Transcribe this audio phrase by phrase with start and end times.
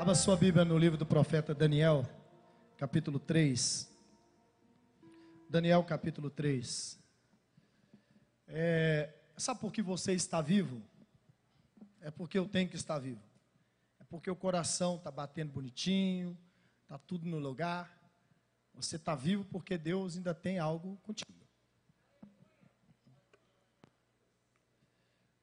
[0.00, 2.08] Abra sua Bíblia no livro do profeta Daniel,
[2.78, 3.86] capítulo 3.
[5.46, 6.98] Daniel, capítulo 3.
[8.48, 10.82] É, sabe por que você está vivo?
[12.00, 13.20] É porque eu tenho que estar vivo.
[13.98, 16.34] É porque o coração está batendo bonitinho,
[16.80, 17.94] está tudo no lugar.
[18.72, 21.46] Você está vivo porque Deus ainda tem algo contigo.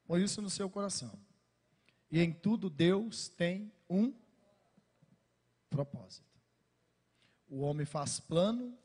[0.07, 1.13] Põe isso no seu coração.
[2.09, 4.11] E em tudo Deus tem um
[5.69, 6.25] propósito.
[7.49, 8.77] O homem faz plano,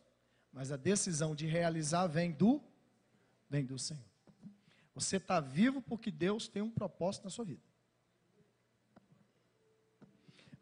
[0.52, 2.62] mas a decisão de realizar vem do
[3.48, 4.02] vem do Senhor.
[4.94, 7.62] Você está vivo porque Deus tem um propósito na sua vida.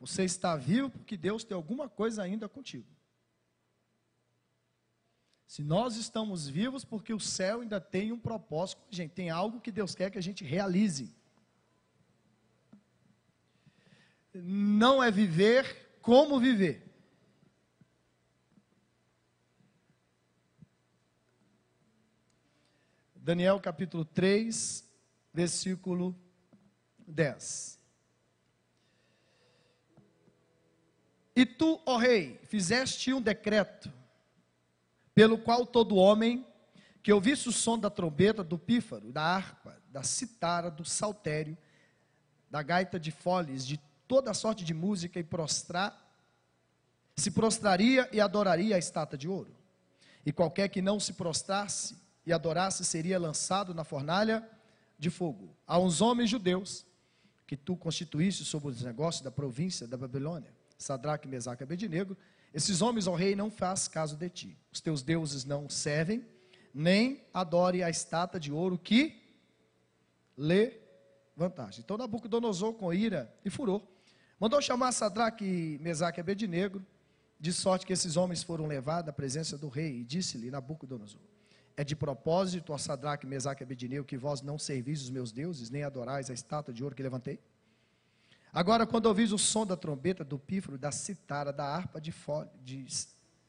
[0.01, 2.87] Você está vivo porque Deus tem alguma coisa ainda contigo.
[5.47, 9.73] Se nós estamos vivos, porque o céu ainda tem um propósito, gente, tem algo que
[9.73, 11.13] Deus quer que a gente realize.
[14.33, 16.91] Não é viver como viver.
[23.15, 24.85] Daniel capítulo 3,
[25.33, 26.19] versículo
[27.07, 27.79] 10.
[31.37, 33.93] E tu, ó rei, fizeste um decreto,
[35.15, 36.47] pelo qual todo homem
[37.03, 41.57] que ouvisse o som da trombeta, do pífaro, da harpa, da citara, do saltério,
[42.51, 43.79] da gaita de foles, de
[44.11, 45.97] toda sorte de música e prostrar,
[47.15, 49.55] se prostraria e adoraria a estátua de ouro.
[50.27, 54.45] E qualquer que não se prostrasse e adorasse seria lançado na fornalha
[54.99, 55.57] de fogo.
[55.65, 56.85] A uns homens judeus
[57.47, 62.17] que tu constituíste sobre os negócios da província da Babilônia, Sadraque, Mesaque e Abednego,
[62.53, 64.59] esses homens, ó rei, não faz caso de ti.
[64.73, 66.27] Os teus deuses não servem,
[66.75, 69.23] nem adore a estátua de ouro que
[70.37, 70.81] lhe
[71.37, 71.81] vantagem.
[71.85, 73.81] Então Nabucodonosor, com ira e furor,
[74.41, 76.83] Mandou chamar Sadraque, Mesaque e Abednego,
[77.39, 81.21] de sorte que esses homens foram levados à presença do rei, e disse-lhe Nabucodonosor:
[81.77, 85.69] É de propósito, ó Sadraque, Mesaque e Abednego, que vós não servis os meus deuses,
[85.69, 87.39] nem adorais a estátua de ouro que levantei?
[88.51, 92.49] Agora, quando ouvis o som da trombeta, do pífaro, da citara, da harpa de, fole,
[92.65, 92.87] de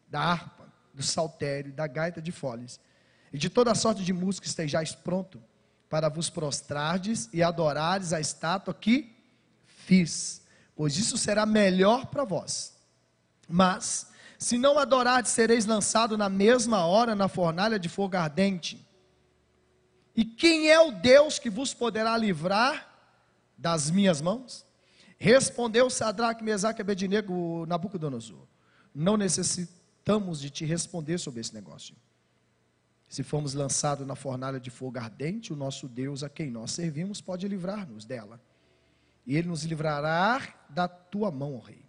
[0.10, 2.82] da harpa, do saltério, da gaita de foles,
[3.32, 5.42] e de toda sorte de música estejais pronto
[5.90, 9.16] para vos prostrardes e adorares a estátua que
[9.66, 10.41] fiz
[10.82, 12.74] pois isso será melhor para vós.
[13.48, 14.08] Mas,
[14.40, 18.84] se não adorardes, sereis lançado na mesma hora na fornalha de fogo ardente.
[20.16, 22.98] E quem é o Deus que vos poderá livrar
[23.56, 24.66] das minhas mãos?
[25.20, 28.48] Respondeu Sadraque, Mesaque e Abednego, Nabucodonosor.
[28.92, 31.96] Não necessitamos de te responder sobre esse negócio.
[33.08, 37.22] Se formos lançados na fornalha de fogo ardente, o nosso Deus a quem nós servimos
[37.22, 38.42] pode livrar-nos dela
[39.26, 41.82] e ele nos livrará da tua mão, ó rei.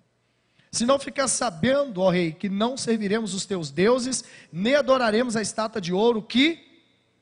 [0.70, 5.42] Se não ficar sabendo, ó rei, que não serviremos os teus deuses, nem adoraremos a
[5.42, 6.72] estátua de ouro que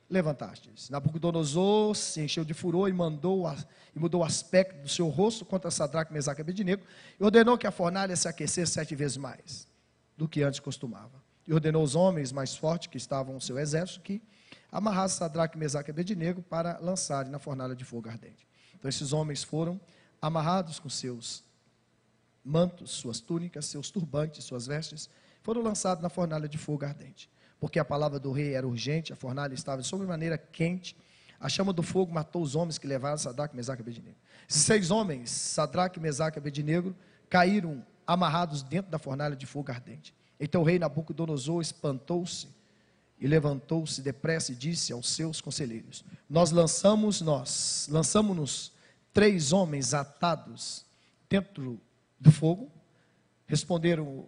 [0.09, 0.91] levantastes.
[0.91, 3.57] Nabucodonosor se encheu de furor e mandou a,
[3.95, 6.85] e mudou o aspecto do seu rosto contra Sadraque, Mesaque e Abednego
[7.19, 9.69] e ordenou que a fornalha se aquecesse sete vezes mais
[10.17, 11.23] do que antes costumava.
[11.47, 14.21] E ordenou os homens mais fortes que estavam no seu exército que
[14.71, 18.47] amarrassem Sadraque, Mesaque e Abednego para lançarem na fornalha de fogo ardente.
[18.79, 19.81] Então esses homens foram
[20.21, 21.45] amarrados com seus
[22.45, 25.09] mantos, suas túnicas, seus turbantes, suas vestes,
[25.43, 27.31] foram lançados na fornalha de fogo ardente.
[27.59, 30.97] Porque a palavra do rei era urgente, a fornalha estava de sobremaneira quente,
[31.39, 34.17] a chama do fogo matou os homens que levaram Sadraque, Mesaque e Abednego.
[34.47, 36.95] Seis homens, Sadraque, Mesaque e Abednego,
[37.29, 40.15] caíram amarrados dentro da fornalha de fogo ardente.
[40.39, 42.49] Então o rei Nabucodonosor espantou-se
[43.19, 48.73] e levantou-se depressa e disse aos seus conselheiros: Nós lançamos nós, lançamos-nos
[49.13, 50.85] três homens atados
[51.29, 51.81] dentro
[52.19, 52.71] do fogo.
[53.47, 54.27] Responderam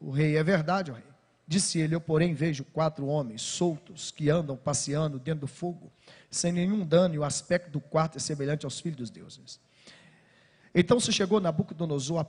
[0.00, 1.14] o rei: É verdade, ó rei.
[1.46, 5.92] Disse ele: Eu, porém, vejo quatro homens soltos que andam passeando dentro do fogo,
[6.30, 9.60] sem nenhum dano, e o aspecto do quarto é semelhante aos filhos dos deuses.
[10.74, 12.26] Então se chegou Nabucodonosor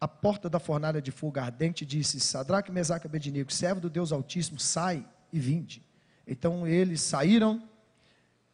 [0.00, 4.12] à, porta da fornalha de fogo ardente e disse: Sadraque, Mesaque Abednego, servo do Deus
[4.12, 5.82] Altíssimo, sai e vinde.
[6.26, 7.68] Então eles saíram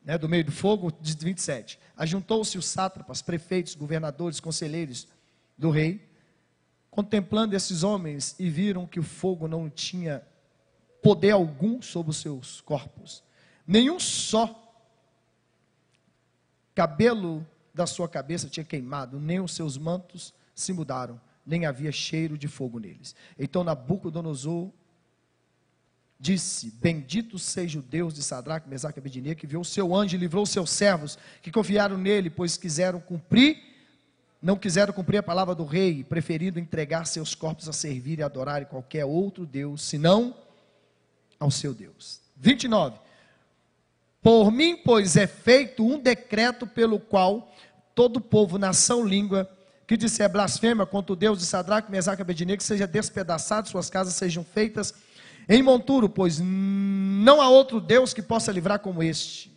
[0.05, 1.79] né, do meio do fogo, de 27.
[1.97, 5.07] Ajuntou-se os sátrapas, prefeitos, governadores, conselheiros
[5.57, 6.09] do rei,
[6.91, 10.23] contemplando esses homens e viram que o fogo não tinha
[11.03, 13.23] poder algum sobre os seus corpos.
[13.67, 14.59] Nenhum só
[16.75, 22.37] cabelo da sua cabeça tinha queimado, nem os seus mantos se mudaram, nem havia cheiro
[22.37, 23.15] de fogo neles.
[23.39, 24.71] Então Nabucodonosor
[26.23, 30.15] disse: Bendito seja o Deus de Sadraque, Mesaque e Abednego, que viu o seu anjo
[30.15, 33.73] e livrou os seus servos, que confiaram nele, pois quiseram cumprir
[34.41, 38.67] não quiseram cumprir a palavra do rei, preferindo entregar seus corpos a servir e adorar
[38.67, 40.35] qualquer outro Deus, senão
[41.39, 42.21] ao seu Deus.
[42.37, 42.99] 29.
[44.21, 47.55] Por mim, pois, é feito um decreto pelo qual
[47.95, 49.49] todo povo, nação, língua,
[49.87, 54.15] que disser blasfêmia contra o Deus de Sadraque, Mesaque e Abednego, seja despedaçado, suas casas
[54.15, 54.93] sejam feitas
[55.49, 59.53] em monturo, pois não há outro Deus que possa livrar como este.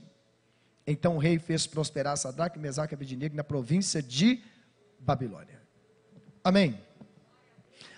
[0.85, 4.41] Então o rei fez prosperar Sadraque, Mesaque e Abednego na província de
[4.99, 5.61] Babilônia.
[6.43, 6.79] Amém.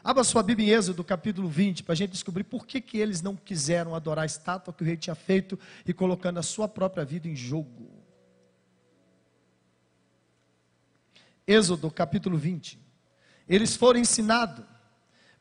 [0.04, 3.22] Abra sua Bíblia em Êxodo, capítulo 20, para a gente descobrir por que, que eles
[3.22, 7.04] não quiseram adorar a estátua que o rei tinha feito e colocando a sua própria
[7.04, 7.92] vida em jogo.
[11.46, 12.80] Êxodo, capítulo 20.
[13.50, 14.64] Eles foram ensinados,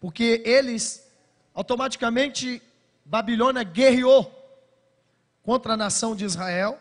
[0.01, 1.06] porque eles,
[1.57, 2.63] automaticamente,
[3.03, 4.31] Babilônia guerreou
[5.43, 6.79] contra a nação de Israel,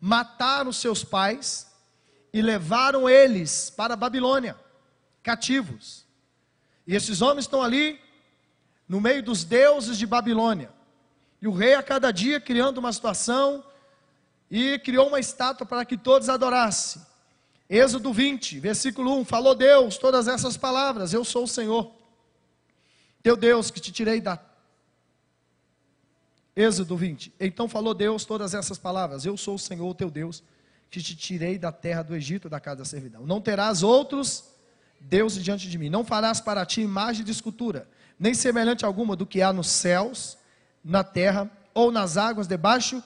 [0.00, 1.70] mataram seus pais
[2.32, 4.56] e levaram eles para Babilônia,
[5.22, 6.04] cativos.
[6.84, 8.00] E esses homens estão ali,
[8.88, 10.70] no meio dos deuses de Babilônia.
[11.40, 13.64] E o rei, a cada dia, criando uma situação,
[14.50, 17.00] e criou uma estátua para que todos adorassem.
[17.70, 22.01] Êxodo 20, versículo 1: Falou Deus todas essas palavras: Eu sou o Senhor,
[23.22, 24.38] teu Deus que te tirei da.
[26.54, 30.42] Êxodo 20: Então falou Deus todas essas palavras: Eu sou o Senhor, teu Deus,
[30.90, 33.26] que te tirei da terra do Egito, da casa da servidão.
[33.26, 34.44] Não terás outros
[35.00, 35.88] deuses diante de mim.
[35.88, 37.88] Não farás para ti imagem de escultura,
[38.18, 40.36] nem semelhante alguma do que há nos céus,
[40.84, 43.02] na terra ou nas águas debaixo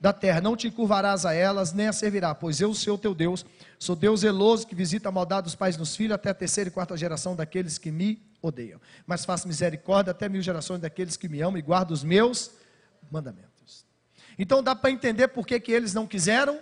[0.00, 0.40] da terra.
[0.40, 3.44] Não te encurvarás a elas, nem a servirá, pois eu sou teu Deus.
[3.78, 6.72] Sou Deus zeloso que visita a maldade dos pais nos filhos até a terceira e
[6.72, 8.80] quarta geração daqueles que me odeiam.
[9.06, 12.50] Mas faço misericórdia até mil gerações daqueles que me amam e guardam os meus
[13.10, 13.84] mandamentos.
[14.38, 16.60] Então dá para entender por que, que eles não quiseram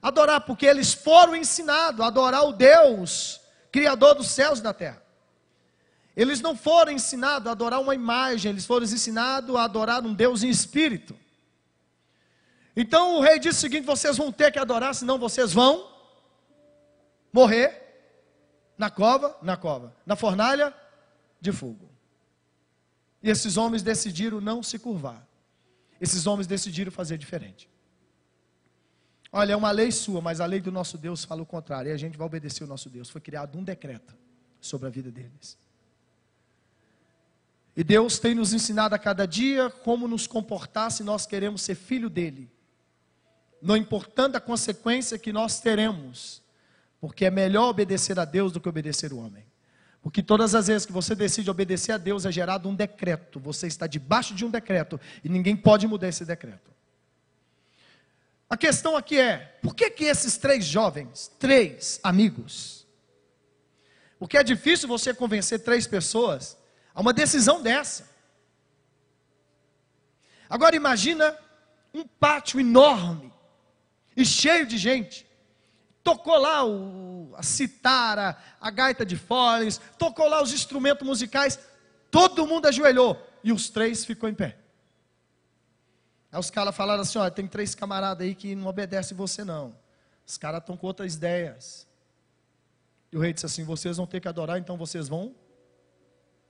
[0.00, 3.40] adorar, porque eles foram ensinados a adorar o Deus,
[3.70, 5.02] Criador dos céus e da terra.
[6.16, 10.42] Eles não foram ensinados a adorar uma imagem, eles foram ensinados a adorar um Deus
[10.42, 11.14] em espírito.
[12.80, 15.92] Então o rei disse o seguinte: vocês vão ter que adorar, senão vocês vão
[17.32, 17.82] morrer
[18.78, 20.72] na cova, na cova, na fornalha
[21.40, 21.90] de fogo.
[23.20, 25.26] E esses homens decidiram não se curvar.
[26.00, 27.68] Esses homens decidiram fazer diferente.
[29.32, 31.88] Olha, é uma lei sua, mas a lei do nosso Deus fala o contrário.
[31.88, 33.10] E a gente vai obedecer o nosso Deus.
[33.10, 34.14] Foi criado um decreto
[34.60, 35.58] sobre a vida deles.
[37.76, 41.74] E Deus tem nos ensinado a cada dia como nos comportar se nós queremos ser
[41.74, 42.48] filho dele.
[43.60, 46.42] Não importando a consequência que nós teremos,
[47.00, 49.44] porque é melhor obedecer a Deus do que obedecer o homem.
[50.00, 53.40] Porque todas as vezes que você decide obedecer a Deus é gerado um decreto.
[53.40, 56.70] Você está debaixo de um decreto e ninguém pode mudar esse decreto.
[58.48, 62.86] A questão aqui é: por que, que esses três jovens, três amigos,
[64.18, 66.56] porque é difícil você convencer três pessoas
[66.94, 68.08] a uma decisão dessa.
[70.50, 71.36] Agora imagina
[71.94, 73.32] um pátio enorme
[74.18, 75.24] e cheio de gente.
[76.02, 81.56] Tocou lá o, a citara, a gaita de foles, tocou lá os instrumentos musicais,
[82.10, 84.58] todo mundo ajoelhou e os três ficou em pé.
[86.32, 89.72] Aí os caras falaram assim: olha, tem três camaradas aí que não obedecem você não.
[90.26, 91.86] Os caras estão com outras ideias.
[93.12, 95.32] E o rei disse assim: vocês vão ter que adorar, então vocês vão,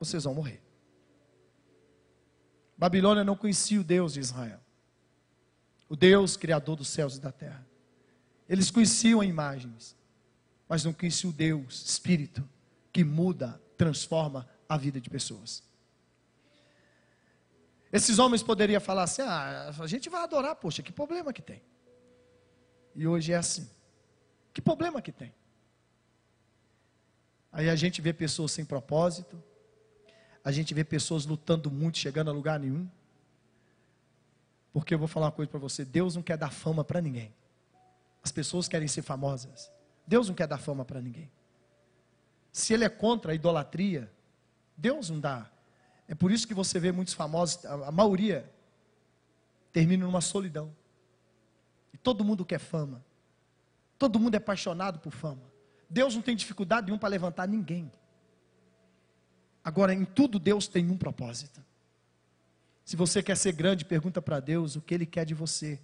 [0.01, 0.63] vocês vão morrer.
[2.79, 4.61] Babilônia não conhecia o Deus de Israel,
[5.89, 7.67] o Deus criador dos céus e da terra.
[8.49, 9.97] Eles conheciam imagens,
[10.69, 12.49] mas não conheciam o Deus, Espírito,
[12.93, 15.63] que muda, transforma a vida de pessoas.
[17.93, 21.63] Esses homens poderiam falar assim: ah, a gente vai adorar, poxa, que problema que tem?
[22.95, 23.69] E hoje é assim.
[24.53, 25.33] Que problema que tem?
[27.51, 29.43] Aí a gente vê pessoas sem propósito,
[30.45, 32.89] a gente vê pessoas lutando muito, chegando a lugar nenhum.
[34.73, 37.35] Porque eu vou falar uma coisa para você: Deus não quer dar fama para ninguém.
[38.23, 39.71] As pessoas querem ser famosas.
[40.07, 41.31] Deus não quer dar fama para ninguém.
[42.53, 44.11] Se Ele é contra a idolatria,
[44.77, 45.51] Deus não dá
[46.09, 48.51] é por isso que você vê muitos famosos, a, maioria
[49.71, 50.75] termina numa solidão.
[51.93, 53.05] E todo mundo quer fama.
[53.99, 55.43] Todo mundo é apaixonado por fama.
[55.89, 57.93] Deus não tem dificuldade nenhuma para levantar ninguém.
[59.63, 61.63] Agora, em tudo Deus tem um propósito.
[62.89, 65.79] Se você quer ser grande, pergunta para Deus o que Ele quer de você.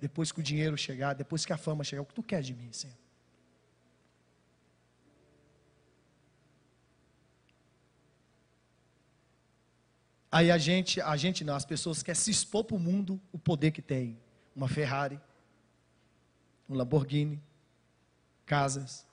[0.00, 2.54] Depois que o dinheiro chegar, depois que a fama chegar, o que tu quer de
[2.54, 2.96] mim, Senhor?
[10.32, 13.38] Aí a gente, a gente não, as pessoas querem se expor para o mundo o
[13.38, 14.18] poder que tem.
[14.54, 15.20] Uma Ferrari,
[16.66, 17.38] um Lamborghini,
[18.46, 19.04] casas,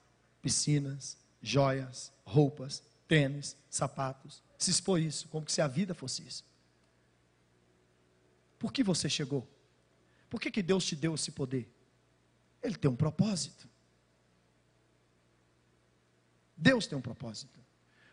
[0.41, 4.41] piscinas, joias, roupas, tênis, sapatos.
[4.57, 6.52] Se expor isso, como se a vida fosse isso.
[8.63, 9.45] Por que você chegou?
[10.29, 11.69] Por que, que Deus te deu esse poder?
[12.63, 13.67] Ele tem um propósito.
[16.55, 17.59] Deus tem um propósito.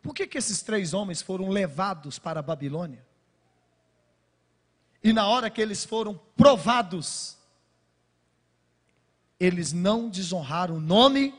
[0.03, 3.07] Por que, que esses três homens foram levados para a Babilônia?
[5.05, 7.39] E na hora que eles foram provados,
[9.39, 11.33] eles não desonraram o nome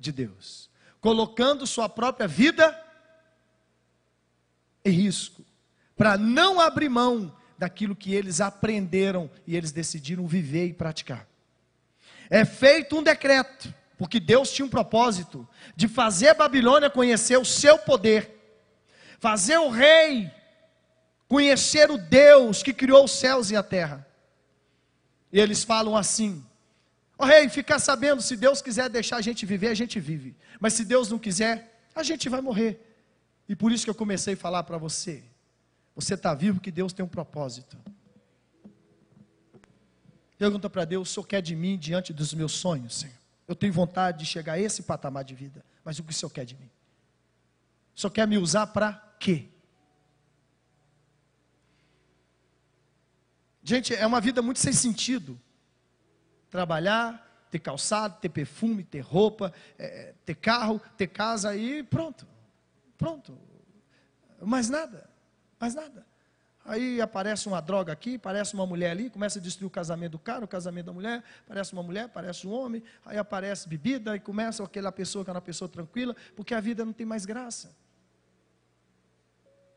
[0.00, 0.68] de Deus,
[1.00, 2.76] colocando sua própria vida
[4.84, 5.46] em risco,
[5.96, 11.28] para não abrir mão daquilo que eles aprenderam e eles decidiram viver e praticar.
[12.28, 17.44] É feito um decreto, porque Deus tinha um propósito de fazer a Babilônia conhecer o
[17.44, 18.34] seu poder,
[19.20, 20.32] fazer o rei
[21.30, 24.04] conhecer o Deus que criou os céus e a terra.
[25.32, 26.44] E eles falam assim:
[27.16, 30.34] Ó oh, rei, ficar sabendo, se Deus quiser deixar a gente viver, a gente vive.
[30.58, 32.84] Mas se Deus não quiser, a gente vai morrer.
[33.48, 35.22] E por isso que eu comecei a falar para você.
[36.00, 37.76] Você está vivo que Deus tem um propósito.
[40.38, 43.14] Pergunta para Deus: o Senhor quer de mim diante dos meus sonhos, Senhor?
[43.46, 46.30] Eu tenho vontade de chegar a esse patamar de vida, mas o que o Senhor
[46.30, 46.70] quer de mim?
[47.94, 49.48] O Senhor quer me usar para quê?
[53.62, 55.38] Gente, é uma vida muito sem sentido.
[56.48, 62.26] Trabalhar, ter calçado, ter perfume, ter roupa, é, ter carro, ter casa e pronto.
[62.96, 63.38] Pronto.
[64.40, 65.09] Mais nada.
[65.60, 66.06] Mais nada.
[66.64, 70.18] Aí aparece uma droga aqui, aparece uma mulher ali, começa a destruir o casamento do
[70.18, 74.20] cara, o casamento da mulher, aparece uma mulher, aparece um homem, aí aparece bebida, e
[74.20, 77.74] começa aquela pessoa que é uma pessoa tranquila, porque a vida não tem mais graça.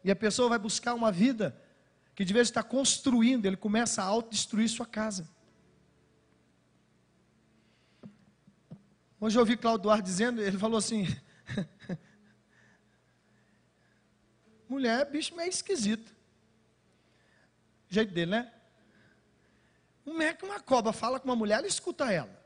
[0.03, 1.55] E a pessoa vai buscar uma vida
[2.15, 5.27] que de vez está construindo, ele começa a autodestruir sua casa.
[9.19, 11.07] Hoje eu ouvi Claudio Duarte dizendo, ele falou assim:
[14.73, 16.13] mulher é bicho meio esquisito.
[17.89, 18.51] Jeito dele, né?
[20.03, 22.41] Como é que uma cobra fala com uma mulher, ela escuta ela.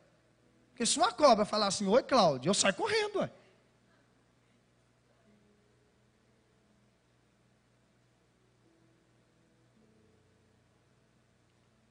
[0.69, 3.31] Porque se uma cobra falar assim, oi Cláudio, eu saio correndo, ué.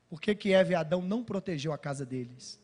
[0.09, 2.61] Por que, que Eva e Adão não protegeu a casa deles?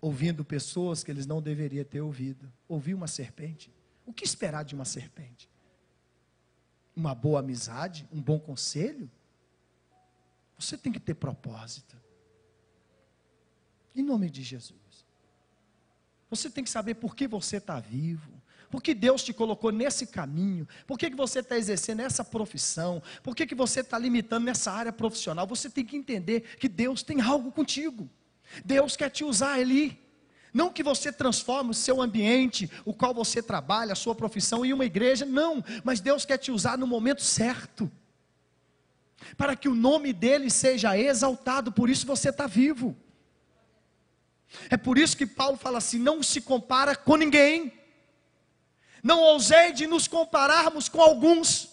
[0.00, 2.52] Ouvindo pessoas que eles não deveriam ter ouvido.
[2.68, 3.72] Ouvir uma serpente.
[4.04, 5.48] O que esperar de uma serpente?
[6.96, 8.08] Uma boa amizade?
[8.10, 9.10] Um bom conselho?
[10.58, 11.96] Você tem que ter propósito.
[13.94, 15.04] Em nome de Jesus.
[16.30, 18.32] Você tem que saber por que você está vivo.
[18.70, 20.66] Por que Deus te colocou nesse caminho?
[20.86, 23.02] Por que, que você está exercendo essa profissão?
[23.22, 25.46] Por que, que você está limitando nessa área profissional?
[25.46, 28.10] Você tem que entender que Deus tem algo contigo.
[28.64, 30.05] Deus quer te usar ali.
[30.56, 34.72] Não que você transforme o seu ambiente, o qual você trabalha, a sua profissão, em
[34.72, 35.62] uma igreja, não.
[35.84, 37.92] Mas Deus quer te usar no momento certo.
[39.36, 42.96] Para que o nome dele seja exaltado, por isso você está vivo.
[44.70, 47.70] É por isso que Paulo fala assim: não se compara com ninguém.
[49.02, 51.68] Não ousei de nos compararmos com alguns,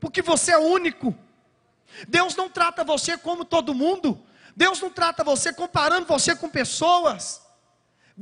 [0.00, 1.14] porque você é único.
[2.08, 4.18] Deus não trata você como todo mundo.
[4.56, 7.41] Deus não trata você comparando você com pessoas.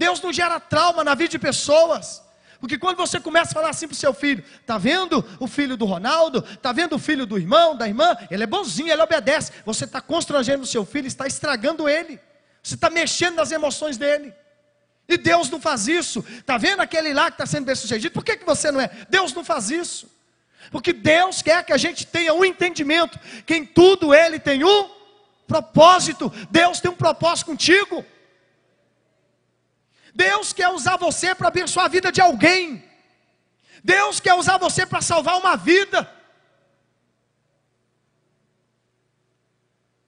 [0.01, 2.23] Deus não gera trauma na vida de pessoas.
[2.59, 5.77] Porque quando você começa a falar assim para o seu filho, tá vendo o filho
[5.77, 9.53] do Ronaldo, tá vendo o filho do irmão, da irmã, ele é bonzinho, ele obedece.
[9.67, 12.19] Você está constrangendo o seu filho, está estragando ele.
[12.63, 14.33] Você está mexendo nas emoções dele.
[15.07, 16.25] E Deus não faz isso.
[16.31, 18.15] Está vendo aquele lá que está sendo bem sucedido?
[18.15, 18.91] Por que, que você não é?
[19.11, 20.11] Deus não faz isso.
[20.71, 24.89] Porque Deus quer que a gente tenha um entendimento, que em tudo Ele tem um
[25.47, 26.33] propósito.
[26.51, 28.03] Deus tem um propósito contigo.
[30.15, 32.85] Deus quer usar você para abençoar a vida de alguém.
[33.83, 36.11] Deus quer usar você para salvar uma vida.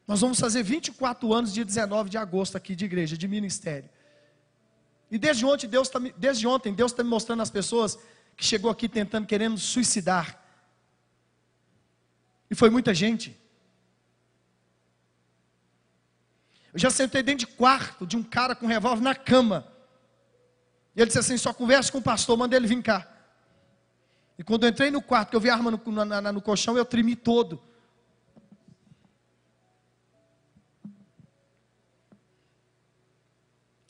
[0.06, 3.88] Nós vamos fazer 24 anos, dia 19 de agosto, aqui de igreja, de ministério.
[5.10, 7.98] E desde ontem Deus está desde ontem Deus está me mostrando as pessoas
[8.36, 10.42] que chegou aqui tentando querendo suicidar.
[12.50, 13.38] E foi muita gente.
[16.72, 19.71] Eu já sentei dentro de quarto de um cara com um revólver na cama.
[20.94, 23.08] E ele disse assim: só conversa com o pastor, manda ele vir cá.
[24.38, 26.76] E quando eu entrei no quarto, que eu vi a arma no, na, no colchão,
[26.76, 27.62] eu tremi todo.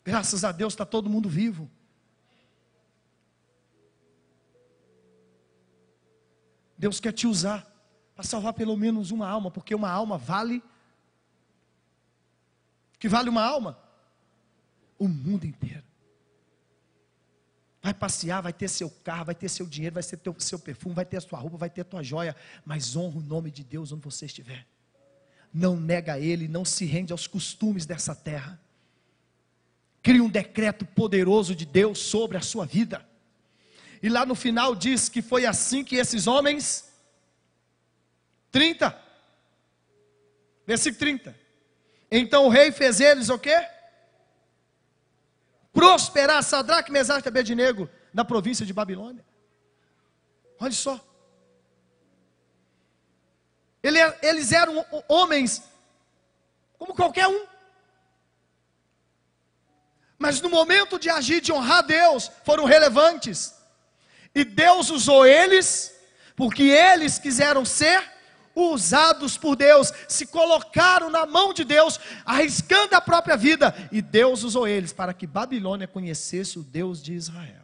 [0.03, 1.69] Graças a Deus está todo mundo vivo.
[6.77, 7.65] Deus quer te usar
[8.13, 10.61] para salvar pelo menos uma alma, porque uma alma vale.
[12.99, 13.79] Que vale uma alma?
[14.99, 15.92] O mundo inteiro.
[17.83, 20.95] Vai passear, vai ter seu carro, vai ter seu dinheiro, vai ter teu, seu perfume,
[20.95, 23.61] vai ter a sua roupa, vai ter a tua joia, mas honra o nome de
[23.61, 24.65] Deus onde você estiver.
[25.53, 28.57] Não nega Ele, não se rende aos costumes dessa terra.
[30.01, 33.05] Crie um decreto poderoso de Deus sobre a sua vida.
[34.01, 36.89] E lá no final diz que foi assim que esses homens,
[38.49, 38.97] 30,
[40.65, 41.35] versículo 30.
[42.09, 43.72] Então o rei fez eles o quê?
[45.73, 49.25] Prosperar Sadraque, Mesaque e Abednego na província de Babilônia.
[50.59, 51.03] Olha só.
[53.81, 55.63] É, eles eram homens
[56.77, 57.45] como qualquer um.
[60.17, 63.53] Mas no momento de agir, de honrar Deus, foram relevantes.
[64.33, 65.93] E Deus usou eles,
[66.35, 68.12] porque eles quiseram ser
[68.55, 74.43] usados por Deus, se colocaram na mão de Deus, arriscando a própria vida, e Deus
[74.43, 77.63] usou eles para que Babilônia conhecesse o Deus de Israel.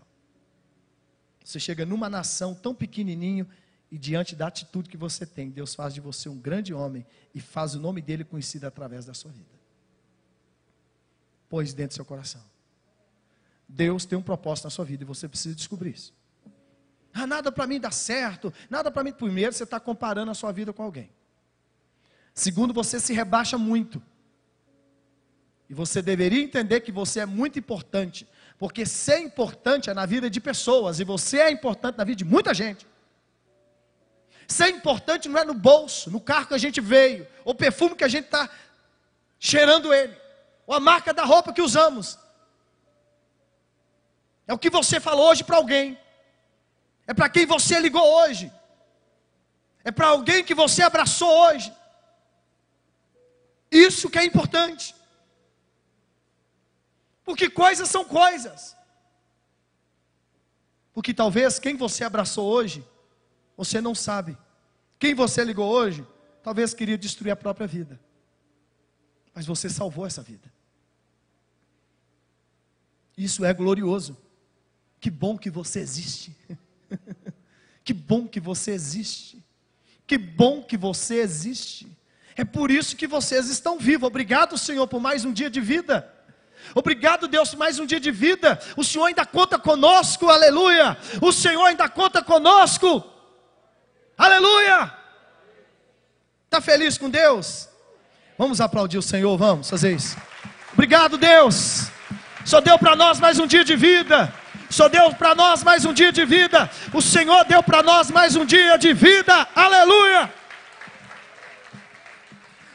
[1.44, 3.48] Você chega numa nação tão pequenininho
[3.92, 7.42] e diante da atitude que você tem, Deus faz de você um grande homem e
[7.42, 9.50] faz o nome dele conhecido através da sua vida.
[11.50, 12.44] Pois dentro do seu coração.
[13.68, 16.14] Deus tem um propósito na sua vida e você precisa descobrir isso.
[17.20, 19.12] Ah, nada para mim dá certo, nada para mim.
[19.12, 21.10] Primeiro, você está comparando a sua vida com alguém.
[22.34, 24.02] Segundo, você se rebaixa muito.
[25.70, 28.26] E você deveria entender que você é muito importante.
[28.58, 31.02] Porque ser importante é na vida de pessoas.
[31.02, 32.88] E você é importante na vida de muita gente.
[34.48, 38.04] Ser importante não é no bolso, no carro que a gente veio, ou perfume que
[38.04, 38.50] a gente está
[39.38, 40.16] cheirando ele,
[40.66, 42.18] ou a marca da roupa que usamos.
[44.48, 46.00] É o que você falou hoje para alguém.
[47.10, 48.54] É para quem você ligou hoje.
[49.84, 51.74] É para alguém que você abraçou hoje.
[53.72, 54.96] Isso que é importante.
[57.26, 58.78] Porque coisas são coisas.
[60.94, 62.88] Porque talvez quem você abraçou hoje,
[63.58, 64.38] você não sabe.
[65.00, 66.06] Quem você ligou hoje,
[66.44, 68.00] talvez queria destruir a própria vida.
[69.34, 70.54] Mas você salvou essa vida.
[73.18, 74.16] Isso é glorioso.
[75.00, 76.38] Que bom que você existe.
[77.84, 79.44] que bom que você existe.
[80.06, 81.88] Que bom que você existe.
[82.36, 84.08] É por isso que vocês estão vivos.
[84.08, 86.12] Obrigado, Senhor, por mais um dia de vida.
[86.74, 88.60] Obrigado, Deus, por mais um dia de vida.
[88.78, 90.98] O Senhor ainda conta conosco, aleluia.
[91.22, 93.04] O Senhor ainda conta conosco,
[94.18, 94.94] aleluia.
[96.46, 97.70] Está feliz com Deus?
[98.38, 100.18] Vamos aplaudir o Senhor, vamos fazer isso.
[100.74, 101.92] Obrigado, Deus.
[102.46, 104.34] Só deu para nós mais um dia de vida.
[104.70, 106.70] Só deu para nós mais um dia de vida.
[106.94, 109.48] O Senhor deu para nós mais um dia de vida.
[109.56, 110.32] Aleluia.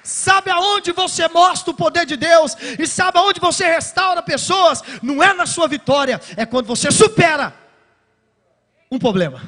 [0.02, 4.82] Sabe aonde você mostra o poder de Deus e sabe aonde você restaura pessoas?
[5.02, 7.54] Não é na sua vitória, é quando você supera
[8.90, 9.40] um problema.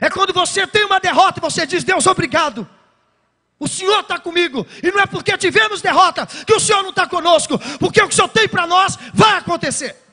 [0.00, 2.68] É quando você tem uma derrota e você diz: Deus, obrigado.
[3.58, 7.06] O Senhor está comigo, e não é porque tivemos derrota que o Senhor não está
[7.06, 10.07] conosco, porque o que o Senhor tem para nós vai acontecer.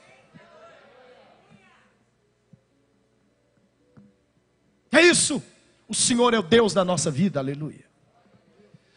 [4.95, 5.43] É isso.
[5.87, 7.85] O Senhor é o Deus da nossa vida, aleluia.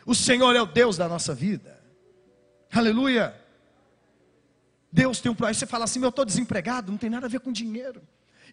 [0.07, 1.79] O Senhor é o Deus da nossa vida,
[2.73, 3.35] aleluia.
[4.91, 5.49] Deus tem um plano.
[5.49, 8.01] Aí você fala assim: eu estou desempregado, não tem nada a ver com dinheiro.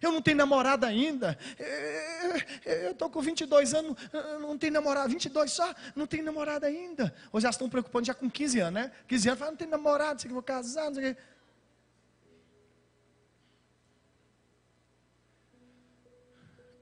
[0.02, 1.38] Eu não tenho namorada ainda.
[2.66, 3.96] Eu estou com 22 anos,
[4.40, 5.08] não tenho namorada.
[5.08, 7.14] 22 só, não tenho namorada ainda.
[7.32, 8.92] Ou já estão preocupando já com 15 anos, né?
[9.08, 11.20] 15 anos, fala, não tenho namorado, sei que vou casar, não sei o quê.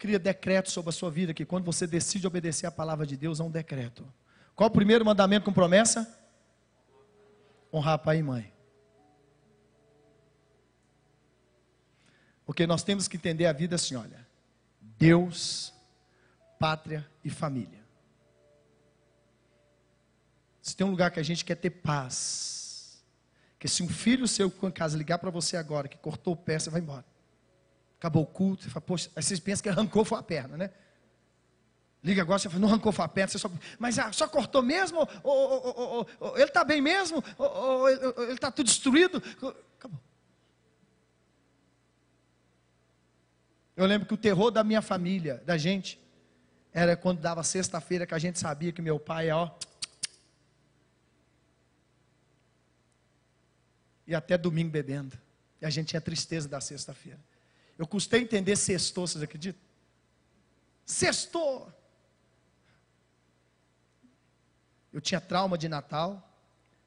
[0.04, 3.40] Cria decreto sobre a sua vida, que quando você decide obedecer a palavra de Deus,
[3.40, 4.06] é um decreto.
[4.54, 6.06] Qual o primeiro mandamento com promessa?
[7.72, 8.52] Honrar pai e mãe.
[12.44, 14.28] Porque nós temos que entender a vida assim, olha.
[14.98, 15.72] Deus,
[16.58, 17.82] pátria e família.
[20.60, 23.02] Se tem um lugar que a gente quer ter paz,
[23.58, 26.58] que se um filho seu em casa ligar para você agora, que cortou o pé,
[26.58, 27.13] você vai embora
[28.04, 30.70] acabou o culto, você fala, poxa, aí vocês pensam que arrancou foi a perna, né?
[32.02, 34.62] Liga agora, você fala, não arrancou foi a perna, você só, mas ah, só cortou
[34.62, 35.08] mesmo?
[35.22, 37.24] Ou, ele está bem mesmo?
[37.38, 39.22] Ou, ele está tudo destruído?
[39.78, 39.98] Acabou.
[43.74, 45.98] Eu lembro que o terror da minha família, da gente,
[46.70, 49.50] era quando dava sexta-feira que a gente sabia que meu pai, ó.
[54.06, 55.18] E até domingo bebendo.
[55.58, 57.18] E a gente tinha tristeza da sexta-feira.
[57.78, 59.60] Eu custei entender sextou, vocês acreditam?
[60.84, 61.72] Sextou.
[64.92, 66.22] Eu tinha trauma de Natal,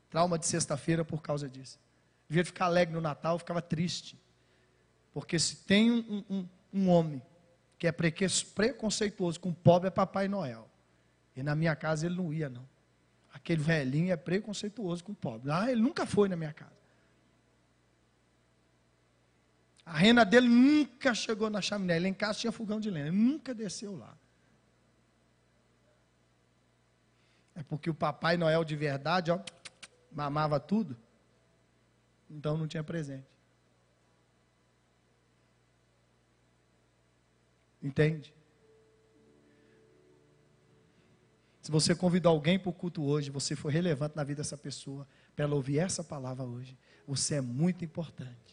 [0.09, 1.77] trauma de sexta-feira por causa disso.
[2.29, 4.17] Devia ficar alegre no Natal, eu ficava triste.
[5.13, 7.21] Porque se tem um, um, um homem
[7.77, 10.67] que é preconceituoso com o pobre, é Papai Noel.
[11.35, 12.67] E na minha casa ele não ia, não.
[13.33, 15.51] Aquele velhinho é preconceituoso com o pobre.
[15.51, 16.71] Ah, ele nunca foi na minha casa.
[19.87, 21.95] A rena dele nunca chegou na chaminé.
[21.95, 23.09] Ele em casa tinha fogão de lenha.
[23.09, 24.17] Nunca desceu lá.
[27.55, 29.39] É porque o Papai Noel de verdade, ó,
[30.11, 30.97] mamava tudo.
[32.29, 33.25] Então não tinha presente.
[37.81, 38.33] Entende?
[41.61, 45.07] Se você convidou alguém para o culto hoje, você foi relevante na vida dessa pessoa,
[45.33, 48.46] para ela ouvir essa palavra hoje, você é muito importante.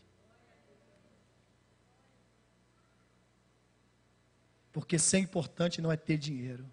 [4.75, 6.69] Porque ser importante não é ter dinheiro.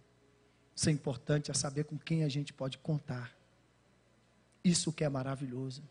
[0.76, 3.32] Ser importante é saber com quem a gente pode contar.
[4.64, 5.84] Isso que é maravilhoso.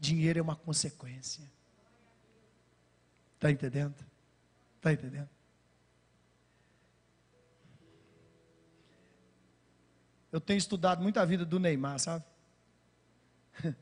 [0.00, 1.48] Dinheiro é uma consequência.
[3.36, 3.94] Está entendendo?
[4.78, 5.28] Está entendendo?
[10.32, 12.24] Eu tenho estudado muito a vida do Neymar, sabe?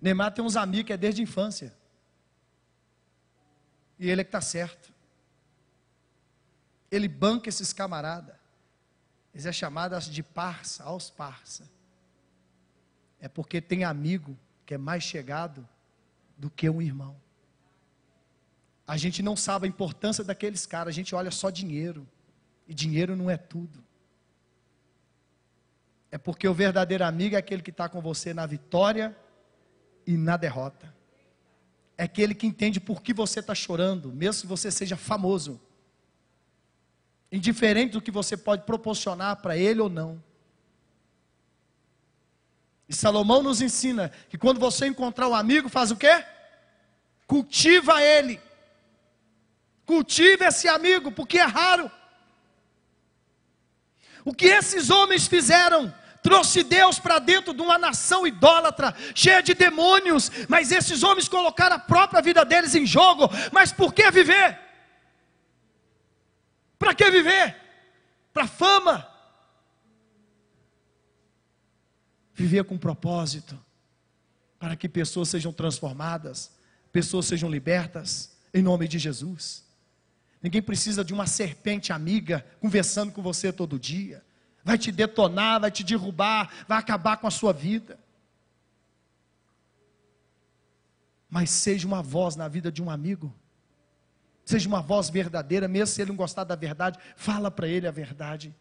[0.00, 1.76] Neymar tem uns amigos que é desde a infância.
[3.98, 4.89] E ele é que está certo.
[6.90, 8.34] Ele banca esses camaradas.
[9.32, 11.70] Eles é chamado de parça, aos parça.
[13.20, 15.66] É porque tem amigo que é mais chegado
[16.36, 17.16] do que um irmão.
[18.86, 22.08] A gente não sabe a importância daqueles caras, a gente olha só dinheiro.
[22.66, 23.84] E dinheiro não é tudo.
[26.10, 29.16] É porque o verdadeiro amigo é aquele que está com você na vitória
[30.06, 30.92] e na derrota.
[31.96, 35.60] É aquele que entende por que você está chorando, mesmo que você seja famoso.
[37.32, 40.22] Indiferente do que você pode proporcionar para ele ou não.
[42.88, 46.24] E Salomão nos ensina que quando você encontrar um amigo, faz o quê?
[47.26, 48.40] Cultiva ele.
[49.86, 51.88] Cultiva esse amigo, porque é raro.
[54.24, 59.54] O que esses homens fizeram trouxe Deus para dentro de uma nação idólatra, cheia de
[59.54, 63.30] demônios, mas esses homens colocaram a própria vida deles em jogo.
[63.52, 64.58] Mas por que viver?
[66.80, 67.56] Para que viver?
[68.32, 69.08] Para fama?
[72.34, 73.56] Viver com propósito,
[74.58, 76.50] para que pessoas sejam transformadas,
[76.90, 79.64] pessoas sejam libertas, em nome de Jesus.
[80.42, 84.24] Ninguém precisa de uma serpente amiga conversando com você todo dia
[84.64, 87.98] vai te detonar, vai te derrubar, vai acabar com a sua vida.
[91.28, 93.34] Mas seja uma voz na vida de um amigo.
[94.50, 97.90] Seja uma voz verdadeira, mesmo se ele não gostar da verdade, fala para ele a
[97.92, 98.52] verdade.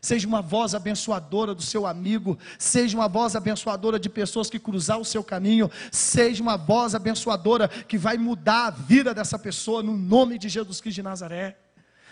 [0.00, 4.98] Seja uma voz abençoadora do seu amigo, seja uma voz abençoadora de pessoas que cruzar
[4.98, 9.94] o seu caminho, seja uma voz abençoadora que vai mudar a vida dessa pessoa no
[9.94, 11.58] nome de Jesus Cristo de Nazaré.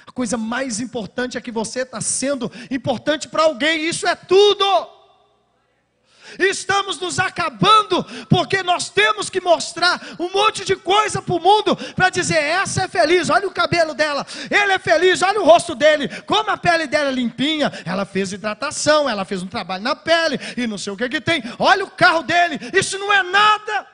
[0.07, 4.67] A coisa mais importante é que você está sendo importante para alguém, isso é tudo.
[6.39, 11.77] Estamos nos acabando, porque nós temos que mostrar um monte de coisa para o mundo
[11.95, 15.75] para dizer: essa é feliz, olha o cabelo dela, ele é feliz, olha o rosto
[15.75, 19.97] dele, como a pele dela é limpinha, ela fez hidratação, ela fez um trabalho na
[19.97, 23.23] pele e não sei o que, que tem, olha o carro dele, isso não é
[23.23, 23.93] nada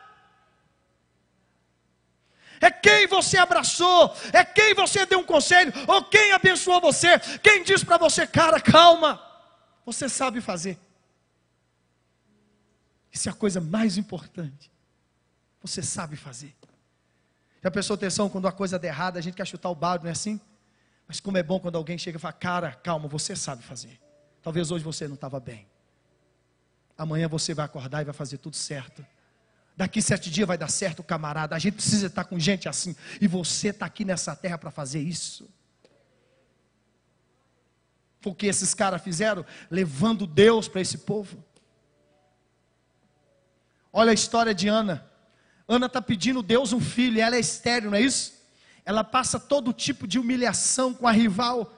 [2.60, 7.62] é quem você abraçou, é quem você deu um conselho, ou quem abençoou você, quem
[7.62, 9.22] diz para você, cara, calma,
[9.84, 10.78] você sabe fazer.
[13.12, 14.70] Isso é a coisa mais importante.
[15.62, 16.54] Você sabe fazer.
[17.62, 20.08] Já prestou atenção quando a coisa der errada, a gente quer chutar o balde, não
[20.08, 20.40] é assim?
[21.06, 23.98] Mas como é bom quando alguém chega e fala, cara, calma, você sabe fazer.
[24.42, 25.66] Talvez hoje você não estava bem.
[26.96, 29.04] Amanhã você vai acordar e vai fazer tudo certo.
[29.76, 31.54] Daqui sete dias vai dar certo, camarada.
[31.54, 32.94] A gente precisa estar com gente assim.
[33.20, 35.48] E você está aqui nessa terra para fazer isso.
[38.20, 41.42] Foi o que esses caras fizeram, levando Deus para esse povo.
[43.92, 45.06] Olha a história de Ana.
[45.66, 48.32] Ana está pedindo Deus um filho, e ela é estéreo, não é isso?
[48.84, 51.72] Ela passa todo tipo de humilhação com a rival.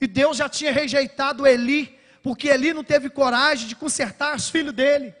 [0.00, 4.74] E Deus já tinha rejeitado Eli, porque Eli não teve coragem de consertar os filhos
[4.74, 5.14] dele.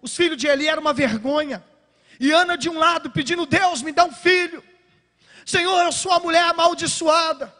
[0.00, 1.62] Os filhos de Eli eram uma vergonha.
[2.18, 4.62] E Ana de um lado pedindo: Deus, me dá um filho.
[5.44, 7.52] Senhor, eu sou uma mulher amaldiçoada.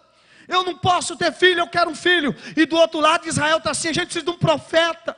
[0.48, 2.34] Eu não posso ter filho, eu quero um filho.
[2.56, 5.16] E do outro lado, Israel está assim: a gente precisa de um profeta.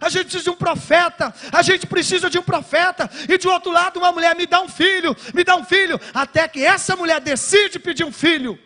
[0.00, 3.70] A gente precisa de um profeta, a gente precisa de um profeta, e de outro
[3.70, 7.20] lado, uma mulher me dá um filho, me dá um filho, até que essa mulher
[7.20, 8.58] decide pedir um filho,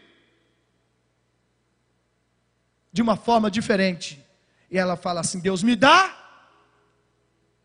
[2.92, 4.24] de uma forma diferente,
[4.70, 6.14] e ela fala assim: Deus me dá,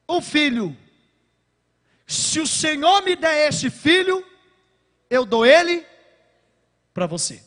[0.08, 0.76] um filho.
[2.06, 4.26] Se o Senhor me der esse filho,
[5.10, 5.86] eu dou ele
[6.94, 7.42] para você.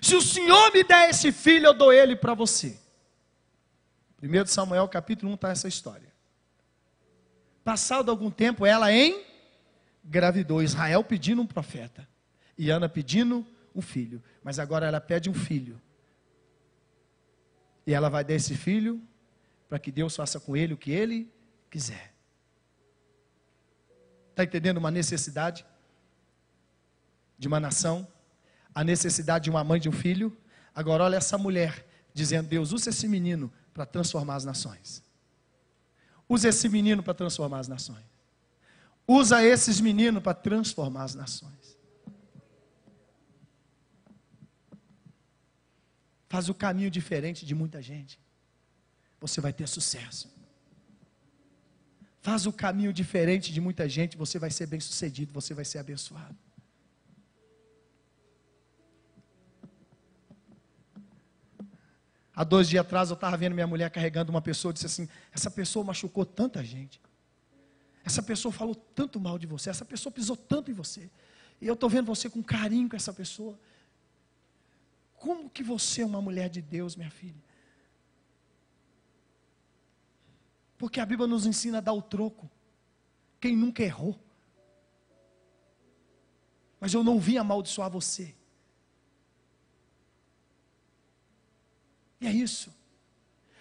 [0.00, 2.79] Se o Senhor me der esse filho, eu dou ele para você.
[4.22, 6.12] 1 Samuel capítulo 1 está essa história.
[7.64, 8.88] Passado algum tempo, ela
[10.04, 10.62] engravidou.
[10.62, 12.06] Israel pedindo um profeta.
[12.56, 14.22] E Ana pedindo um filho.
[14.42, 15.80] Mas agora ela pede um filho.
[17.86, 19.00] E ela vai dar esse filho
[19.68, 21.32] para que Deus faça com ele o que ele
[21.70, 22.12] quiser.
[24.30, 25.64] Está entendendo uma necessidade
[27.38, 28.06] de uma nação?
[28.74, 30.36] A necessidade de uma mãe de um filho?
[30.74, 35.02] Agora, olha essa mulher dizendo: Deus, usa esse menino para transformar as nações.
[36.28, 38.04] Usa esse menino para transformar as nações.
[39.08, 41.78] Usa esses meninos para transformar as nações.
[46.28, 48.20] Faz o caminho diferente de muita gente.
[49.18, 50.30] Você vai ter sucesso.
[52.20, 55.78] Faz o caminho diferente de muita gente, você vai ser bem sucedido, você vai ser
[55.78, 56.36] abençoado.
[62.40, 65.50] Há dois dias atrás eu estava vendo minha mulher carregando uma pessoa, disse assim: essa
[65.50, 66.98] pessoa machucou tanta gente.
[68.02, 71.10] Essa pessoa falou tanto mal de você, essa pessoa pisou tanto em você.
[71.60, 73.60] E eu estou vendo você com carinho com essa pessoa.
[75.16, 77.44] Como que você é uma mulher de Deus, minha filha?
[80.78, 82.50] Porque a Bíblia nos ensina a dar o troco.
[83.38, 84.18] Quem nunca errou?
[86.80, 88.34] Mas eu não vim amaldiçoar você.
[92.20, 92.74] E é isso.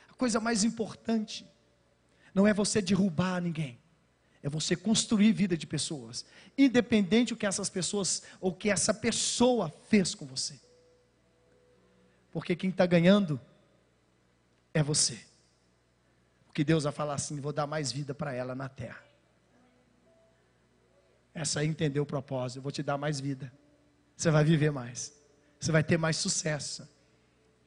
[0.10, 1.48] A coisa mais importante
[2.34, 3.80] não é você derrubar ninguém.
[4.42, 6.26] É você construir vida de pessoas,
[6.58, 10.58] independente do que essas pessoas ou que essa pessoa fez com você.
[12.32, 13.40] Porque quem está ganhando
[14.74, 15.20] é você.
[16.46, 19.04] Porque Deus vai falar assim: vou dar mais vida para ela na terra.
[21.34, 23.52] Essa aí entendeu o propósito, eu vou te dar mais vida.
[24.16, 25.14] Você vai viver mais.
[25.60, 26.88] Você vai ter mais sucesso.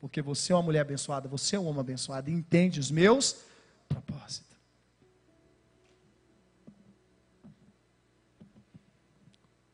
[0.03, 3.45] Porque você é uma mulher abençoada, você é um homem abençoado entende os meus
[3.88, 4.51] propósitos.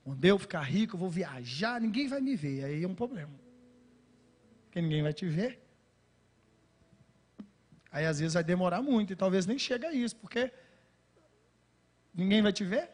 [0.04, 2.62] Quando eu ficar rico, eu vou viajar, ninguém vai me ver.
[2.62, 3.32] Aí é um problema.
[4.64, 5.66] Porque ninguém vai te ver.
[7.90, 10.52] Aí às vezes vai demorar muito e talvez nem chegue a isso, porque
[12.14, 12.90] ninguém vai te ver.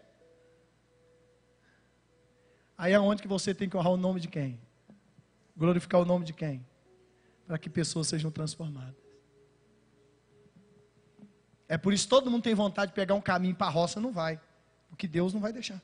[2.78, 4.56] Aí é onde que você tem que honrar o nome de quem?
[5.56, 6.64] Glorificar o nome de quem?
[7.46, 8.94] Para que pessoas sejam transformadas.
[11.68, 14.00] É por isso que todo mundo tem vontade de pegar um caminho para a roça,
[14.00, 14.40] não vai.
[14.88, 15.80] Porque Deus não vai deixar.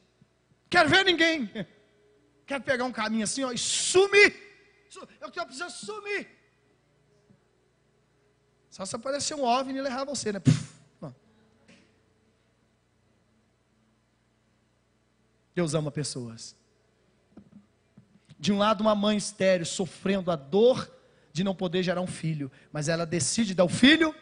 [0.69, 1.51] Quero ver ninguém.
[2.47, 4.35] Quero pegar um caminho assim, ó, e sumir.
[5.21, 6.29] Eu estou precisando sumir.
[8.71, 10.41] Só se aparecer um OVNI e levar você, né?
[15.55, 16.57] Deus ama pessoas.
[18.39, 20.91] De um lado, uma mãe estéreo sofrendo a dor
[21.33, 24.15] de não poder gerar um filho, mas ela decide dar o filho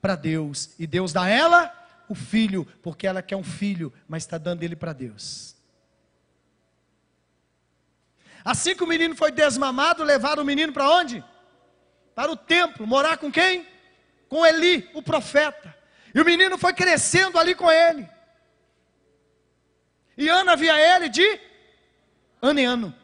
[0.00, 1.72] para Deus, e Deus dá ela
[2.08, 5.54] o filho, porque ela quer um filho, mas está dando ele para Deus.
[8.44, 11.22] Assim que o menino foi desmamado, levaram o menino para onde?
[12.14, 13.66] Para o templo, morar com quem?
[14.28, 15.76] Com Eli, o profeta.
[16.14, 18.08] E o menino foi crescendo ali com ele.
[20.16, 21.40] E Ana via ele de
[22.42, 22.99] ano em ano.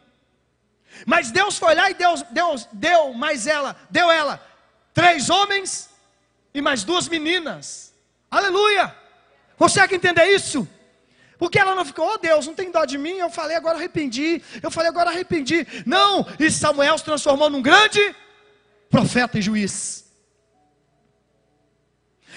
[1.05, 4.41] Mas Deus foi lá e Deus, Deus deu mais ela, deu ela
[4.95, 5.91] três homens
[6.55, 7.93] e mais duas meninas.
[8.31, 8.97] Aleluia!
[9.59, 10.67] Consegue entender isso?
[11.39, 14.43] Porque ela não ficou, oh Deus, não tem dó de mim, eu falei, agora arrependi,
[14.63, 15.67] eu falei, agora arrependi.
[15.85, 18.15] Não, e Samuel se transformou num grande
[18.89, 20.07] profeta e juiz.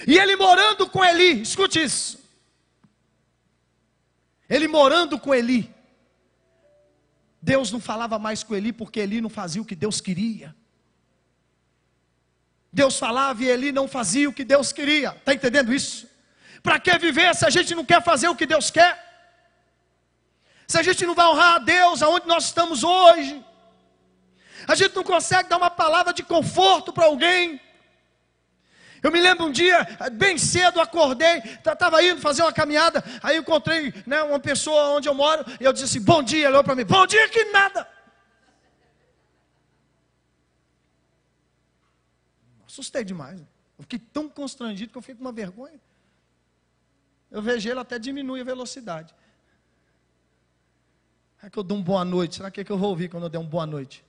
[0.05, 2.19] E ele morando com Eli, escute isso.
[4.49, 5.73] Ele morando com Eli,
[7.41, 10.55] Deus não falava mais com Eli porque Eli não fazia o que Deus queria.
[12.71, 15.09] Deus falava e Eli não fazia o que Deus queria.
[15.11, 16.07] Está entendendo isso?
[16.61, 19.07] Para que viver se a gente não quer fazer o que Deus quer?
[20.67, 23.43] Se a gente não vai honrar a Deus aonde nós estamos hoje?
[24.67, 27.59] A gente não consegue dar uma palavra de conforto para alguém?
[29.01, 33.93] Eu me lembro um dia, bem cedo, acordei, estava indo fazer uma caminhada, aí encontrei
[34.05, 36.75] né, uma pessoa onde eu moro, e eu disse assim, bom dia, ele olhou para
[36.75, 37.87] mim, bom dia que nada.
[42.67, 43.39] Assustei demais.
[43.77, 45.79] Eu fiquei tão constrangido que eu fiquei com uma vergonha.
[47.31, 49.13] Eu vejo ele até diminui a velocidade.
[51.41, 52.35] É que eu dou um boa noite.
[52.35, 54.03] Será que, é que eu vou ouvir quando eu der um boa noite?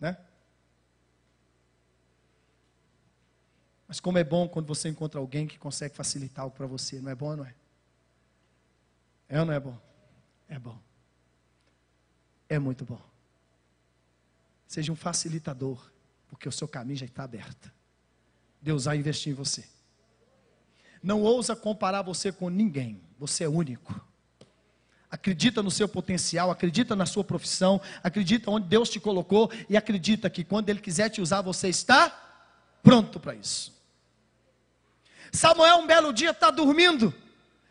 [0.00, 0.16] Né?
[3.88, 7.10] Mas como é bom quando você encontra alguém que consegue facilitar algo para você, não
[7.10, 7.54] é bom, não é?
[9.28, 9.78] É ou não é bom?
[10.48, 10.78] É bom.
[12.48, 13.00] É muito bom.
[14.66, 15.90] Seja um facilitador,
[16.28, 17.72] porque o seu caminho já está aberto.
[18.60, 19.64] Deus vai investir em você.
[21.02, 23.00] Não ousa comparar você com ninguém.
[23.18, 24.04] Você é único.
[25.08, 30.28] Acredita no seu potencial, acredita na sua profissão, acredita onde Deus te colocou e acredita
[30.28, 32.10] que quando Ele quiser te usar, você está
[32.82, 33.75] pronto para isso.
[35.36, 37.14] Samuel, um belo dia, está dormindo.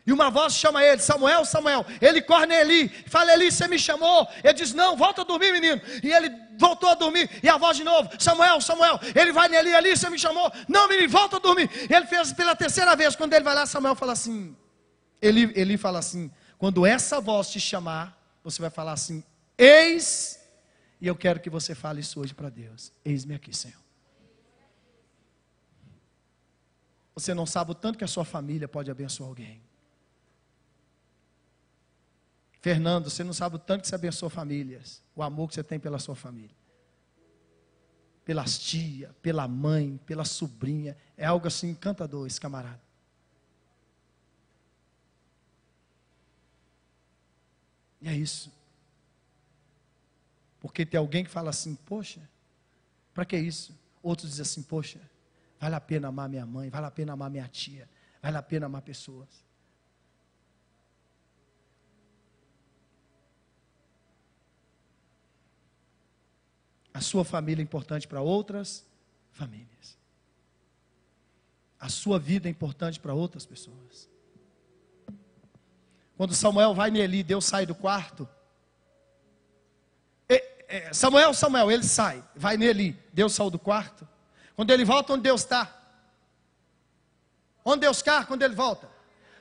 [0.06, 1.84] E uma voz chama ele, Samuel, Samuel.
[2.00, 4.28] Ele corre nele, fala, Eli, você me chamou.
[4.44, 5.82] Ele diz, não, volta a dormir, menino.
[6.00, 9.00] E ele voltou a dormir, e a voz de novo, Samuel, Samuel.
[9.14, 10.50] Ele vai nele, Eli, você me chamou.
[10.68, 11.68] Não, menino, volta a dormir.
[11.90, 14.56] Ele fez pela terceira vez, quando ele vai lá, Samuel fala assim,
[15.20, 19.24] Eli, Eli fala assim, quando essa voz te chamar, você vai falar assim,
[19.58, 20.38] eis,
[21.00, 22.92] e eu quero que você fale isso hoje para Deus.
[23.04, 23.85] Eis-me aqui, Senhor.
[27.16, 29.58] Você não sabe o tanto que a sua família pode abençoar alguém.
[32.60, 35.80] Fernando, você não sabe o tanto que você abençoa famílias, o amor que você tem
[35.80, 36.54] pela sua família.
[38.22, 40.94] Pelas tia, pela mãe, pela sobrinha.
[41.16, 42.82] É algo assim encantador esse camarada.
[48.02, 48.52] E é isso.
[50.60, 52.20] Porque tem alguém que fala assim, poxa,
[53.14, 53.74] para que isso?
[54.02, 55.00] Outros dizem assim, poxa,
[55.58, 57.88] vale a pena amar minha mãe, vale a pena amar minha tia,
[58.22, 59.44] vale a pena amar pessoas.
[66.92, 68.86] A sua família é importante para outras
[69.32, 69.98] famílias.
[71.78, 74.08] A sua vida é importante para outras pessoas.
[76.16, 78.26] Quando Samuel vai nele, Deus sai do quarto.
[80.68, 84.06] É, Samuel, Samuel, ele sai, vai nele, Deus saiu do quarto.
[84.56, 85.72] Quando ele volta, onde Deus está?
[87.64, 88.88] Onde Deus está quando ele volta?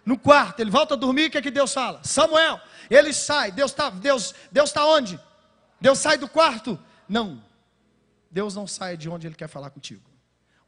[0.06, 2.04] No quarto, ele volta a dormir, o que é que Deus fala?
[2.04, 5.20] Samuel, ele sai, Deus está Deus, Deus tá onde?
[5.82, 7.44] Deus sai do quarto, não.
[8.30, 10.04] Deus não sai de onde Ele quer falar contigo.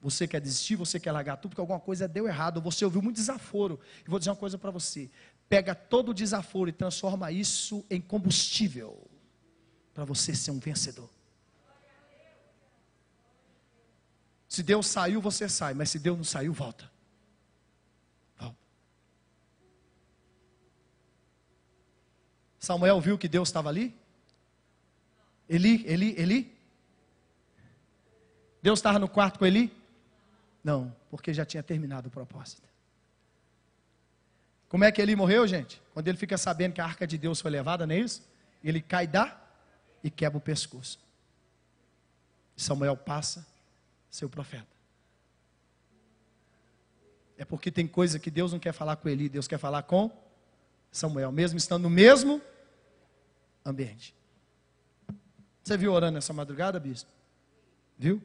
[0.02, 3.18] Você quer desistir, você quer largar tudo porque alguma coisa deu errado, você ouviu muito
[3.18, 3.80] desaforo.
[4.06, 5.10] E vou dizer uma coisa para você:
[5.50, 9.06] pega todo o desaforo e transforma isso em combustível
[9.94, 11.10] para você ser um vencedor.
[14.58, 16.90] Se Deus saiu, você sai, mas se Deus não saiu, volta.
[18.40, 18.58] Volta.
[22.58, 23.96] Samuel viu que Deus estava ali?
[25.48, 26.58] Eli, Eli, Eli?
[28.60, 29.72] Deus estava no quarto com Eli?
[30.64, 32.68] Não, porque já tinha terminado o propósito.
[34.68, 35.80] Como é que ele morreu, gente?
[35.94, 38.28] Quando ele fica sabendo que a arca de Deus foi levada, não é isso?
[38.64, 39.40] Ele cai da
[40.04, 40.98] e quebra o pescoço.
[42.56, 43.46] Samuel passa,
[44.18, 44.76] seu profeta.
[47.38, 50.12] É porque tem coisa que Deus não quer falar com Eli, Deus quer falar com
[50.92, 52.42] Samuel, mesmo estando no mesmo
[53.64, 54.16] ambiente.
[55.64, 57.12] Você viu orando nessa madrugada, bispo?
[57.96, 58.20] Viu?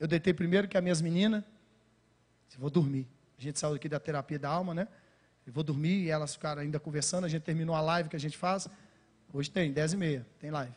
[0.00, 1.44] Eu deitei primeiro que as minhas meninas.
[2.58, 3.06] Vou dormir.
[3.38, 4.88] A gente saiu aqui da terapia da alma, né?
[5.46, 7.24] Eu vou dormir e elas ficaram ainda conversando.
[7.24, 8.68] A gente terminou a live que a gente faz.
[9.32, 10.74] Hoje tem, 10 e meia, tem live.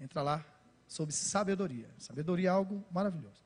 [0.00, 0.49] Entra lá
[0.90, 1.88] sobre sabedoria.
[1.96, 3.44] Sabedoria é algo maravilhoso.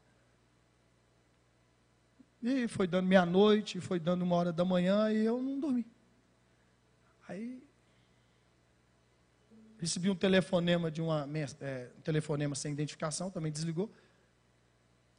[2.43, 5.87] E foi dando meia-noite, foi dando uma hora da manhã e eu não dormi.
[7.29, 7.63] Aí
[9.79, 11.29] recebi um telefonema de uma
[11.61, 13.93] é, um telefonema sem identificação, também desligou.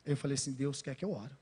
[0.03, 1.33] Eu falei assim: Deus quer que eu ore.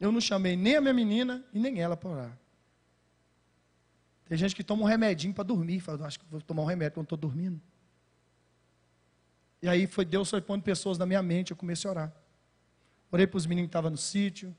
[0.00, 2.38] Eu não chamei nem a minha menina e nem ela para orar.
[4.24, 5.80] Tem gente que toma um remedinho para dormir.
[5.80, 7.60] Fala, acho que vou tomar um remédio quando estou dormindo.
[9.62, 12.12] E aí foi Deus foi pondo pessoas na minha mente, eu comecei a orar.
[13.12, 14.54] Orei para os meninos que estavam no sítio.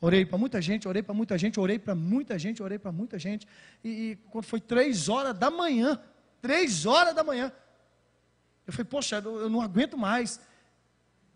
[0.00, 3.18] Orei para muita gente, orei para muita gente, orei para muita gente, orei para muita
[3.18, 3.46] gente.
[3.84, 6.00] E, e, quando foi três horas da manhã,
[6.40, 7.52] três horas da manhã,
[8.66, 10.40] eu falei, poxa, eu, eu não aguento mais.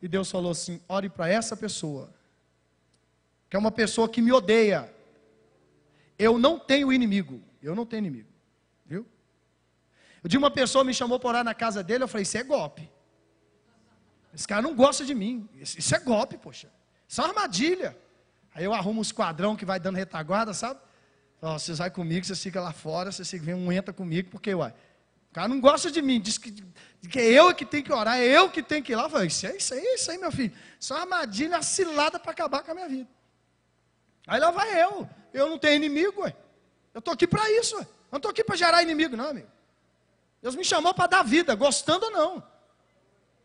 [0.03, 2.13] E Deus falou assim: ore para essa pessoa,
[3.49, 4.93] que é uma pessoa que me odeia.
[6.19, 8.29] Eu não tenho inimigo, eu não tenho inimigo?
[10.23, 12.43] Eu de uma pessoa me chamou para orar na casa dele, eu falei: Isso é
[12.43, 12.91] golpe.
[14.35, 16.71] Esse cara não gosta de mim, isso é golpe, poxa,
[17.09, 17.97] isso é uma armadilha.
[18.55, 20.81] Aí eu arrumo um esquadrão que vai dando retaguarda, sabe?
[21.41, 24.75] Falo, você vai comigo, você fica lá fora, você vem um entra comigo, porque, uai,
[25.37, 26.51] cara não gosta de mim, diz que,
[27.11, 29.03] que é eu que tenho que orar, é eu que tenho que ir lá.
[29.03, 30.51] Eu falei, isso é isso aí, isso aí, meu filho.
[30.81, 33.11] Isso é uma armadilha, cilada para acabar com a minha vida.
[34.27, 35.07] Aí lá vai eu.
[35.35, 36.35] Eu não tenho inimigo, ué.
[36.95, 37.83] Eu estou aqui para isso, ué.
[37.83, 39.49] Eu não estou aqui para gerar inimigo, não, amigo.
[40.47, 42.43] Deus me chamou para dar vida, gostando ou não.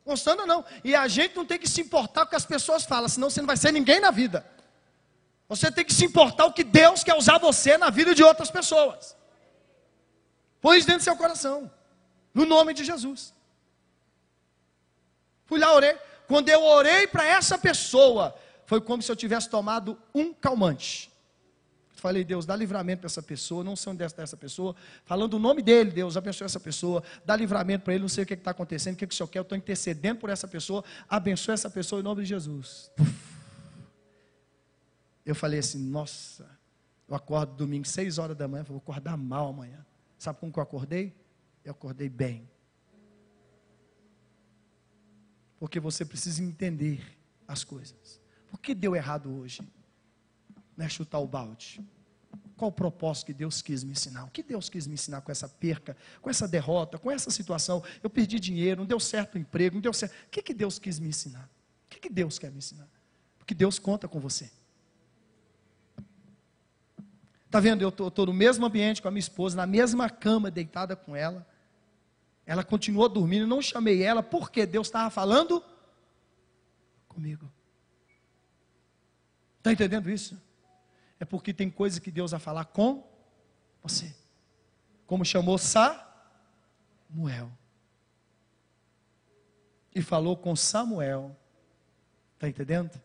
[0.05, 0.63] Gostando ou não.
[0.83, 3.27] E a gente não tem que se importar com o que as pessoas falam, senão
[3.27, 4.45] você não vai ser ninguém na vida.
[5.49, 8.51] Você tem que se importar o que Deus quer usar você na vida de outras
[8.51, 9.17] pessoas.
[10.61, 11.71] Põe isso dentro do seu coração.
[12.35, 13.33] No nome de Jesus.
[15.47, 15.97] Fui lá, orei.
[16.27, 18.35] Quando eu orei para essa pessoa,
[18.67, 21.10] foi como se eu tivesse tomado um calmante.
[22.01, 24.75] Falei, Deus, dá livramento para essa pessoa, não sei onde está essa pessoa.
[25.05, 28.27] Falando o nome dele, Deus, abençoe essa pessoa, dá livramento para ele, não sei o
[28.27, 30.83] que está acontecendo, o que, que o Senhor quer, eu estou intercedendo por essa pessoa,
[31.07, 32.89] abençoe essa pessoa em nome de Jesus.
[35.23, 36.49] Eu falei assim, nossa,
[37.07, 39.85] eu acordo domingo, seis horas da manhã, vou acordar mal amanhã.
[40.17, 41.15] Sabe como que eu acordei?
[41.63, 42.49] Eu acordei bem.
[45.59, 46.99] Porque você precisa entender
[47.47, 48.19] as coisas.
[48.49, 49.61] Por que deu errado hoje?
[50.75, 51.81] Não é chutar o balde.
[52.55, 54.23] Qual o propósito que Deus quis me ensinar?
[54.25, 57.83] O que Deus quis me ensinar com essa perca, com essa derrota, com essa situação?
[58.03, 60.13] Eu perdi dinheiro, não deu certo o emprego, não deu certo.
[60.13, 61.49] O que, que Deus quis me ensinar?
[61.85, 62.87] O que, que Deus quer me ensinar?
[63.37, 64.51] Porque Deus conta com você.
[67.47, 67.81] Está vendo?
[67.81, 71.45] Eu estou no mesmo ambiente com a minha esposa, na mesma cama, deitada com ela.
[72.45, 75.63] Ela continuou dormindo, não chamei ela, porque Deus estava falando
[77.07, 77.51] comigo.
[79.57, 80.39] Está entendendo isso?
[81.21, 83.07] É porque tem coisa que Deus vai falar com
[83.83, 84.11] você.
[85.05, 86.01] Como chamou Samuel.
[89.93, 91.37] E falou com Samuel.
[92.33, 92.99] Está entendendo?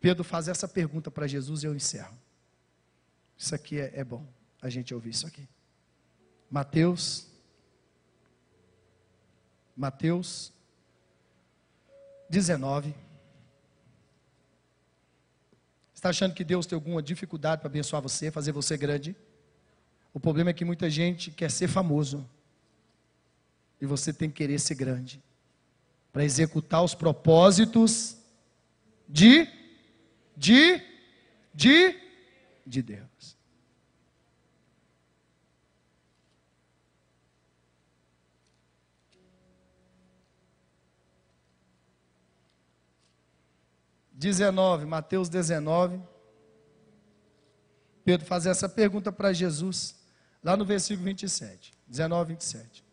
[0.00, 2.16] Pedro faz essa pergunta para Jesus e eu encerro.
[3.36, 4.24] Isso aqui é, é bom,
[4.62, 5.48] a gente ouvir isso aqui.
[6.48, 7.26] Mateus
[9.76, 10.52] Mateus
[12.30, 12.94] 19.
[16.06, 19.16] Está achando que Deus tem alguma dificuldade para abençoar você, fazer você grande?
[20.14, 22.24] O problema é que muita gente quer ser famoso.
[23.80, 25.20] E você tem que querer ser grande.
[26.12, 28.18] Para executar os propósitos
[29.08, 29.48] de
[30.36, 30.80] de
[31.52, 31.98] de
[32.64, 33.35] de Deus.
[44.26, 46.00] 19, Mateus 19.
[48.04, 49.94] Pedro faz essa pergunta para Jesus,
[50.42, 51.72] lá no versículo 27.
[51.86, 52.84] 19, 27.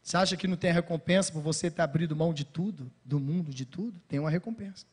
[0.00, 3.52] Você acha que não tem recompensa por você ter abrido mão de tudo, do mundo,
[3.52, 4.00] de tudo?
[4.08, 4.86] Tem uma recompensa.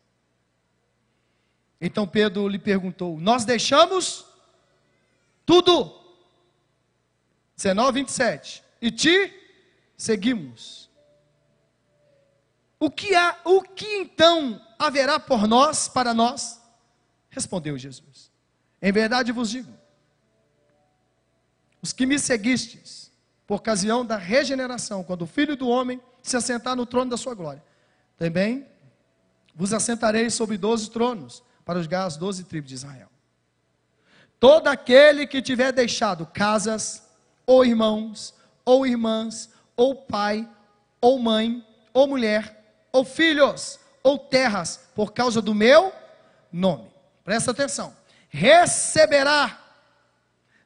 [1.79, 4.25] Então Pedro lhe perguntou: Nós deixamos
[5.45, 5.95] tudo.
[7.55, 8.63] 19, 27.
[8.81, 9.31] E te
[9.95, 10.86] seguimos.
[12.79, 16.61] O que há, o que então haverá por nós, para nós?
[17.29, 18.31] Respondeu Jesus.
[18.81, 19.71] Em verdade vos digo:
[21.81, 23.11] os que me seguistes,
[23.45, 27.33] por ocasião da regeneração, quando o Filho do homem se assentar no trono da sua
[27.33, 27.63] glória,
[28.17, 28.67] também
[29.55, 33.09] vos assentarei sobre doze tronos, para julgar as doze tribos de Israel.
[34.39, 37.03] Todo aquele que tiver deixado casas,
[37.45, 40.47] ou irmãos, ou irmãs, ou pai,
[41.01, 42.56] ou mãe, ou mulher,
[42.91, 45.93] ou filhos, ou terras, por causa do meu
[46.51, 46.89] nome.
[47.23, 47.95] Presta atenção.
[48.29, 49.59] Receberá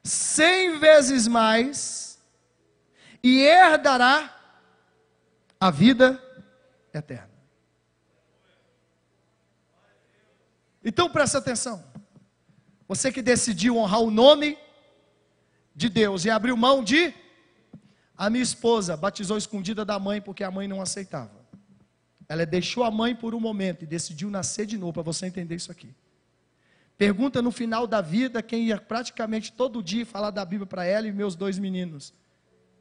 [0.02, 2.18] cem vezes mais
[3.22, 4.34] e herdará
[5.60, 6.20] a vida
[6.92, 7.30] eterna.
[10.84, 11.84] Então presta atenção.
[12.88, 14.58] Você que decidiu honrar o nome
[15.74, 17.14] de Deus e abriu mão de.
[18.16, 21.41] A minha esposa batizou escondida da mãe porque a mãe não aceitava.
[22.32, 25.54] Ela deixou a mãe por um momento e decidiu nascer de novo, para você entender
[25.54, 25.94] isso aqui.
[26.96, 31.06] Pergunta no final da vida quem ia praticamente todo dia falar da Bíblia para ela
[31.06, 32.14] e meus dois meninos.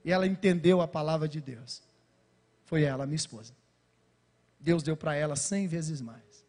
[0.05, 1.83] E ela entendeu a palavra de Deus.
[2.63, 3.51] Foi ela, minha esposa.
[4.57, 6.45] Deus deu para ela cem vezes mais.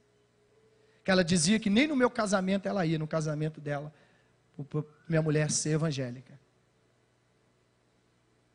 [1.02, 3.92] Que ela dizia que nem no meu casamento ela ia, no casamento dela,
[4.70, 6.38] para minha mulher ser evangélica.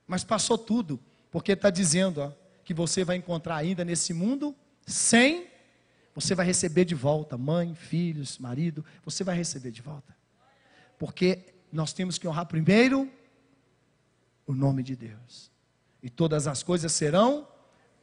[0.07, 0.97] Mas passou tudo,
[1.29, 4.53] porque está dizendo, ó, que você vai encontrar ainda nesse mundo,
[4.85, 5.47] sem
[6.13, 10.13] você vai receber de volta, mãe, filhos, marido, você vai receber de volta.
[10.99, 13.09] Porque nós temos que honrar primeiro
[14.45, 15.49] o nome de Deus.
[16.03, 17.47] E todas as coisas serão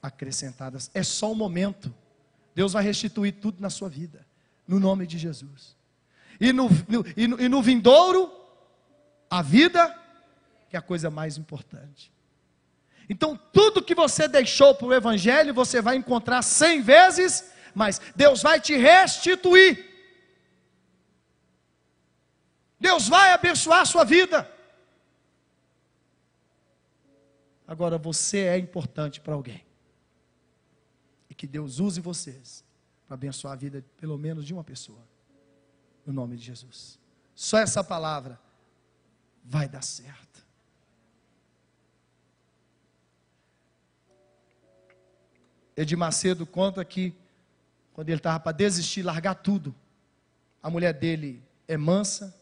[0.00, 0.90] acrescentadas.
[0.94, 1.94] É só um momento.
[2.54, 4.26] Deus vai restituir tudo na sua vida,
[4.66, 5.76] no nome de Jesus.
[6.40, 8.32] E no, no, e no, e no vindouro,
[9.28, 9.94] a vida,
[10.70, 12.13] que é a coisa mais importante.
[13.08, 18.42] Então, tudo que você deixou para o Evangelho, você vai encontrar cem vezes, mas Deus
[18.42, 19.92] vai te restituir.
[22.80, 24.50] Deus vai abençoar a sua vida.
[27.66, 29.64] Agora você é importante para alguém.
[31.28, 32.64] E que Deus use vocês
[33.06, 35.06] para abençoar a vida pelo menos de uma pessoa.
[36.06, 36.98] No nome de Jesus.
[37.34, 38.38] Só essa palavra
[39.42, 40.33] vai dar certo.
[45.76, 47.14] Edir Macedo conta que
[47.92, 49.74] quando ele estava para desistir, largar tudo,
[50.62, 52.34] a mulher dele é mansa,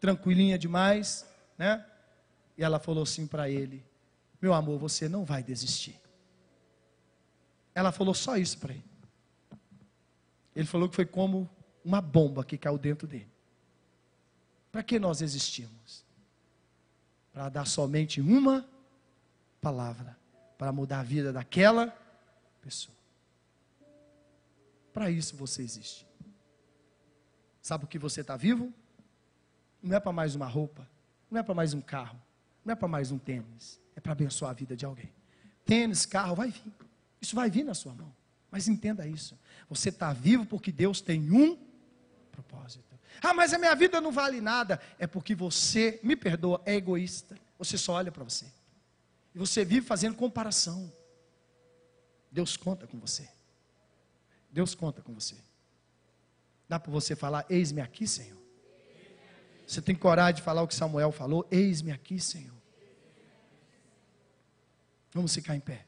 [0.00, 1.26] tranquilinha demais,
[1.56, 1.84] né?
[2.56, 3.84] E ela falou assim para ele:
[4.40, 5.98] Meu amor, você não vai desistir.
[7.74, 8.84] Ela falou só isso para ele.
[10.54, 11.48] Ele falou que foi como
[11.84, 13.30] uma bomba que caiu dentro dele.
[14.72, 16.04] Para que nós existimos?
[17.32, 18.68] Para dar somente uma
[19.60, 20.16] palavra
[20.56, 21.96] para mudar a vida daquela
[22.68, 22.94] pessoa.
[24.92, 26.06] Para isso você existe.
[27.62, 28.70] Sabe o que você está vivo?
[29.82, 30.86] Não é para mais uma roupa,
[31.30, 32.20] não é para mais um carro,
[32.62, 35.10] não é para mais um tênis, é para abençoar a vida de alguém.
[35.64, 36.72] Tênis, carro, vai vir.
[37.22, 38.14] Isso vai vir na sua mão.
[38.50, 39.38] Mas entenda isso.
[39.68, 41.56] Você está vivo porque Deus tem um
[42.30, 42.84] propósito.
[43.22, 44.78] Ah, mas a minha vida não vale nada.
[44.98, 47.34] É porque você, me perdoa, é egoísta.
[47.58, 48.46] Você só olha para você.
[49.34, 50.92] E você vive fazendo comparação.
[52.30, 53.28] Deus conta com você.
[54.50, 55.36] Deus conta com você.
[56.68, 58.38] Dá para você falar, eis-me aqui, Senhor.
[59.66, 61.46] Você tem coragem de falar o que Samuel falou?
[61.50, 62.56] Eis-me aqui, Senhor.
[65.12, 65.86] Vamos ficar em pé.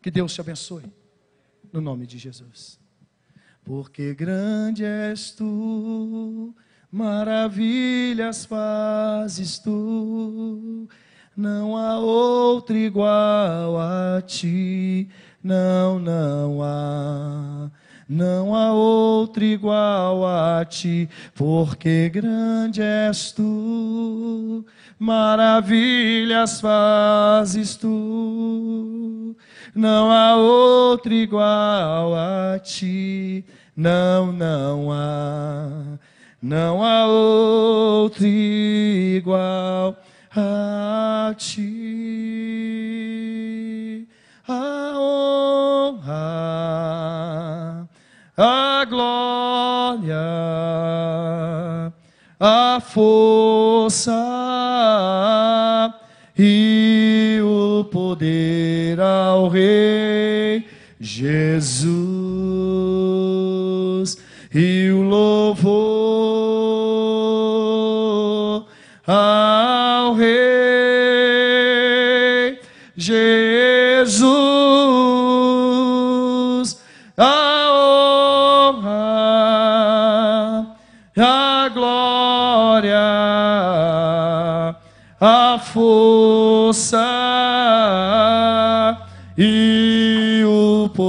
[0.00, 0.84] Que Deus te abençoe.
[1.72, 2.78] No nome de Jesus.
[3.64, 6.54] Porque grande és tu,
[6.90, 10.88] maravilhas fazes tu,
[11.36, 15.10] não há outro igual a ti,
[15.42, 17.70] não, não há.
[18.08, 24.64] Não há outro igual a ti, porque grande és tu,
[24.98, 29.36] maravilhas fazes tu.
[29.74, 33.44] Não há outro igual a ti,
[33.76, 35.98] não, não há.
[36.40, 39.94] Não há outro igual
[40.34, 42.78] a ti.
[44.48, 46.38] A honra
[48.40, 50.16] a glória,
[52.38, 54.12] a força
[56.38, 60.64] e o poder ao Rei
[61.00, 62.17] Jesus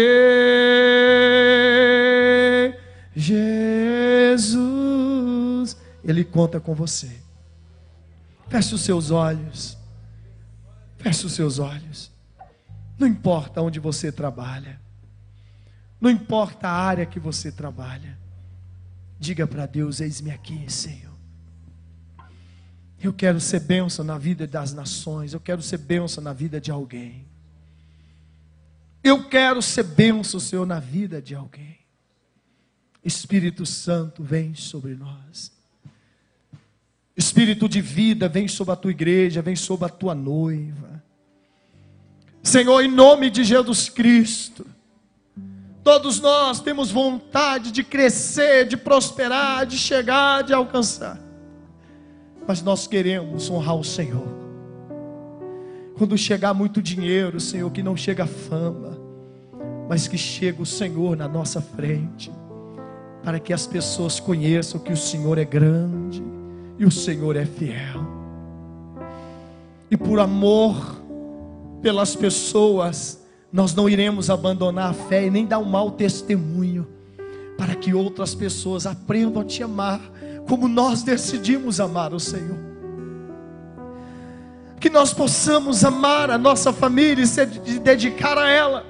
[3.15, 4.57] Jesus.
[6.03, 7.09] Ele conta com você.
[8.49, 9.77] Feche os seus olhos.
[10.97, 12.11] Feche os seus olhos.
[12.99, 14.86] Não importa onde você trabalha.
[15.99, 18.17] Não importa a área que você trabalha.
[19.19, 21.15] Diga para Deus: Eis-me aqui, Senhor.
[23.01, 25.33] Eu quero ser bênção na vida das nações.
[25.33, 27.25] Eu quero ser bênção na vida de alguém.
[29.03, 31.77] Eu quero ser bênção, Senhor, na vida de alguém.
[33.03, 35.51] Espírito Santo, vem sobre nós.
[37.15, 41.01] Espírito de vida, vem sobre a tua igreja, vem sobre a tua noiva.
[42.43, 44.65] Senhor, em nome de Jesus Cristo,
[45.87, 51.17] todos nós temos vontade de crescer, de prosperar, de chegar, de alcançar,
[52.45, 54.27] mas nós queremos honrar o Senhor.
[55.97, 58.99] Quando chegar muito dinheiro, Senhor, que não chega fama,
[59.87, 62.33] mas que chega o Senhor na nossa frente,
[63.23, 66.21] para que as pessoas conheçam que o Senhor é grande
[66.77, 68.05] e o Senhor é fiel.
[69.89, 71.01] E por amor,
[71.81, 76.87] pelas pessoas, nós não iremos abandonar a fé e nem dar um mau testemunho,
[77.57, 80.01] para que outras pessoas aprendam a te amar,
[80.47, 82.57] como nós decidimos amar o Senhor.
[84.79, 88.85] Que nós possamos amar a nossa família e se dedicar a ela,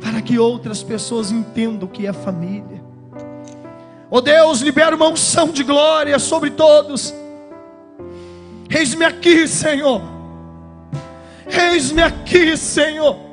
[0.00, 2.82] para que outras pessoas entendam o que é família.
[4.10, 7.14] Oh Deus, libera uma unção de glória sobre todos.
[8.70, 10.02] Eis-me aqui, Senhor.
[11.46, 13.27] Eis-me aqui, Senhor.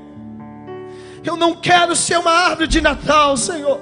[1.26, 3.82] Eu não quero ser uma árvore de Natal, Senhor.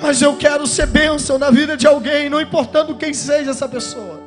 [0.00, 4.22] Mas eu quero ser bênção na vida de alguém, não importando quem seja essa pessoa.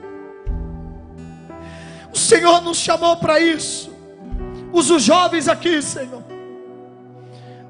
[2.14, 3.92] O Senhor nos chamou para isso.
[4.72, 6.24] Usa os jovens aqui, Senhor.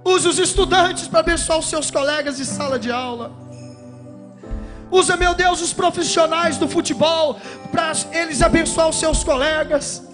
[0.04, 3.32] Usa os estudantes para abençoar os seus colegas de sala de aula.
[4.92, 7.40] Usa, meu Deus, os profissionais do futebol
[7.72, 10.09] para eles abençoar os seus colegas.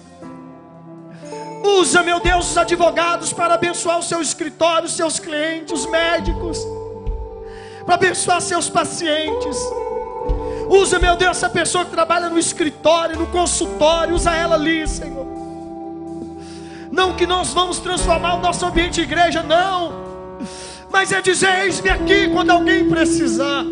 [1.66, 6.59] Usa, meu Deus, os advogados para abençoar o seu escritório, os seus clientes, os médicos,
[7.86, 9.57] para abençoar seus pacientes.
[10.70, 15.26] Usa, meu Deus, essa pessoa que trabalha no escritório, no consultório, usa ela ali, Senhor.
[16.91, 19.93] Não que nós vamos transformar o nosso ambiente de igreja, não.
[20.91, 23.66] Mas é dizer: eis-me aqui quando alguém precisar.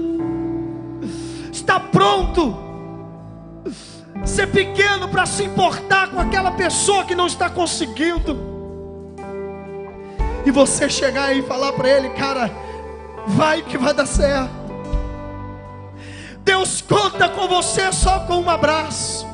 [1.51, 2.62] Está pronto.
[4.25, 8.37] Ser pequeno para se importar com aquela pessoa que não está conseguindo.
[10.45, 12.51] E você chegar e falar para ele, cara,
[13.27, 14.63] vai que vai dar certo.
[16.43, 19.25] Deus conta com você só com um abraço.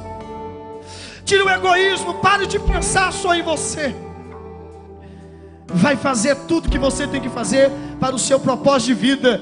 [1.25, 3.95] Tire o egoísmo, pare de pensar só em você.
[5.67, 9.41] Vai fazer tudo que você tem que fazer para o seu propósito de vida.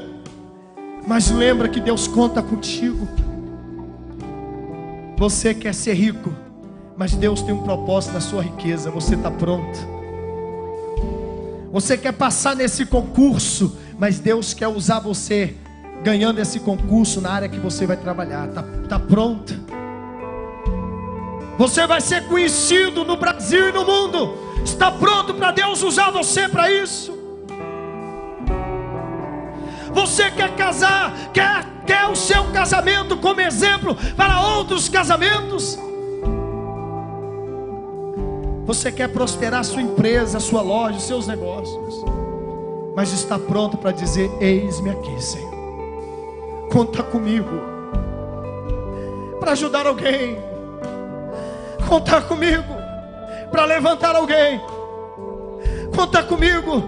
[1.06, 3.08] Mas lembra que Deus conta contigo.
[5.18, 6.32] Você quer ser rico,
[6.96, 8.92] mas Deus tem um propósito na sua riqueza.
[8.92, 9.80] Você está pronto.
[11.72, 15.56] Você quer passar nesse concurso, mas Deus quer usar você
[16.04, 18.48] ganhando esse concurso na área que você vai trabalhar.
[18.48, 19.54] Está tá pronto?
[21.58, 24.38] Você vai ser conhecido no Brasil e no mundo.
[24.64, 27.17] Está pronto para Deus usar você para isso?
[29.92, 35.78] Você quer casar, quer, quer o seu casamento como exemplo para outros casamentos?
[38.66, 42.04] Você quer prosperar sua empresa, sua loja, seus negócios,
[42.96, 45.56] mas está pronto para dizer: Eis-me aqui, Senhor.
[46.70, 47.50] Conta comigo
[49.40, 50.38] para ajudar alguém,
[51.88, 52.76] contar comigo
[53.52, 54.60] para levantar alguém,
[55.96, 56.84] contar comigo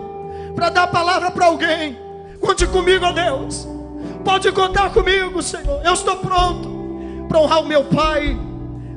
[0.54, 2.09] para dar palavra para alguém.
[2.40, 3.68] Conte comigo, ó Deus.
[4.24, 5.82] Pode contar comigo, Senhor.
[5.84, 6.70] Eu estou pronto
[7.28, 8.38] para honrar o meu pai,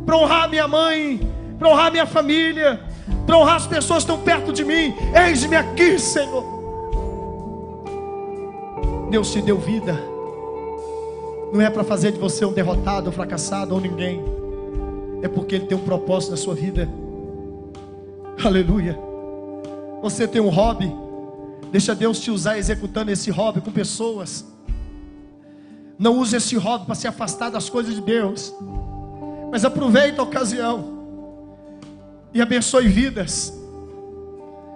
[0.04, 1.20] para honrar a minha mãe,
[1.58, 2.80] para honrar a minha família,
[3.26, 4.94] para honrar as pessoas que estão perto de mim.
[5.26, 6.44] Eis-me aqui, Senhor.
[9.10, 9.98] Deus te deu vida.
[11.52, 14.32] Não é para fazer de você um derrotado, um fracassado ou ninguém
[15.22, 16.88] é porque Ele tem um propósito na sua vida.
[18.44, 18.98] Aleluia.
[20.02, 20.92] Você tem um hobby,
[21.72, 24.44] deixa Deus te usar executando esse hobby com pessoas.
[25.98, 28.54] Não use esse hobby para se afastar das coisas de Deus,
[29.50, 31.02] mas aproveita a ocasião
[32.34, 33.58] e abençoe vidas.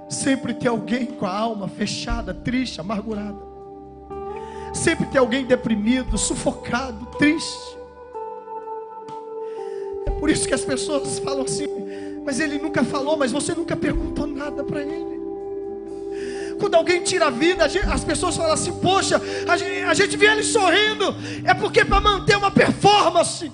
[0.09, 3.45] Sempre tem alguém com a alma fechada, triste, amargurada.
[4.73, 7.77] Sempre tem alguém deprimido, sufocado, triste.
[10.19, 11.67] Por isso que as pessoas falam assim,
[12.25, 15.16] mas ele nunca falou, mas você nunca perguntou nada para ele.
[16.59, 20.27] Quando alguém tira a vida, as pessoas falam assim: Poxa, a gente, a gente vê
[20.27, 23.51] ele sorrindo, é porque para manter uma performance.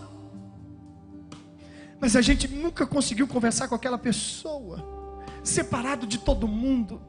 [2.01, 4.85] Mas a gente nunca conseguiu conversar com aquela pessoa,
[5.43, 7.01] separado de todo mundo.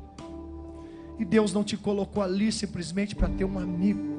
[1.18, 4.18] E Deus não te colocou ali simplesmente para ter um amigo,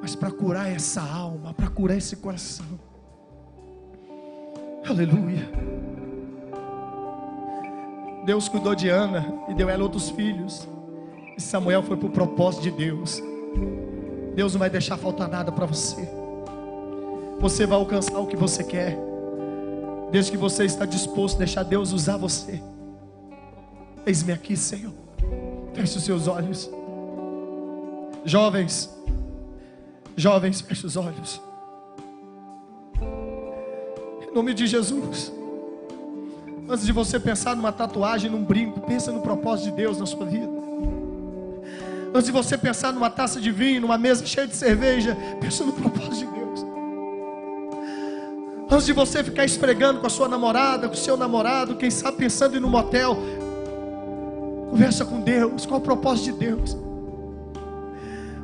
[0.00, 2.78] mas para curar essa alma, para curar esse coração.
[4.84, 5.48] Aleluia.
[8.24, 10.68] Deus cuidou de Ana e deu ela outros filhos.
[11.36, 13.22] E Samuel foi para o propósito de Deus.
[14.34, 16.08] Deus não vai deixar faltar nada para você.
[17.40, 18.96] Você vai alcançar o que você quer.
[20.10, 22.62] Desde que você está disposto a deixar Deus usar você.
[24.06, 24.92] Eis-me aqui, Senhor.
[25.74, 26.70] Feche os seus olhos.
[28.24, 28.88] Jovens,
[30.16, 31.40] jovens, feche os olhos.
[34.22, 35.32] Em nome de Jesus.
[36.72, 40.24] Antes de você pensar numa tatuagem, num brinco, pensa no propósito de Deus na sua
[40.24, 40.48] vida.
[42.14, 45.74] Antes de você pensar numa taça de vinho, numa mesa cheia de cerveja, pensa no
[45.74, 46.64] propósito de Deus.
[48.70, 52.16] Antes de você ficar esfregando com a sua namorada, com o seu namorado, quem sabe
[52.16, 53.18] pensando em no motel,
[54.70, 56.74] conversa com Deus, qual o propósito de Deus.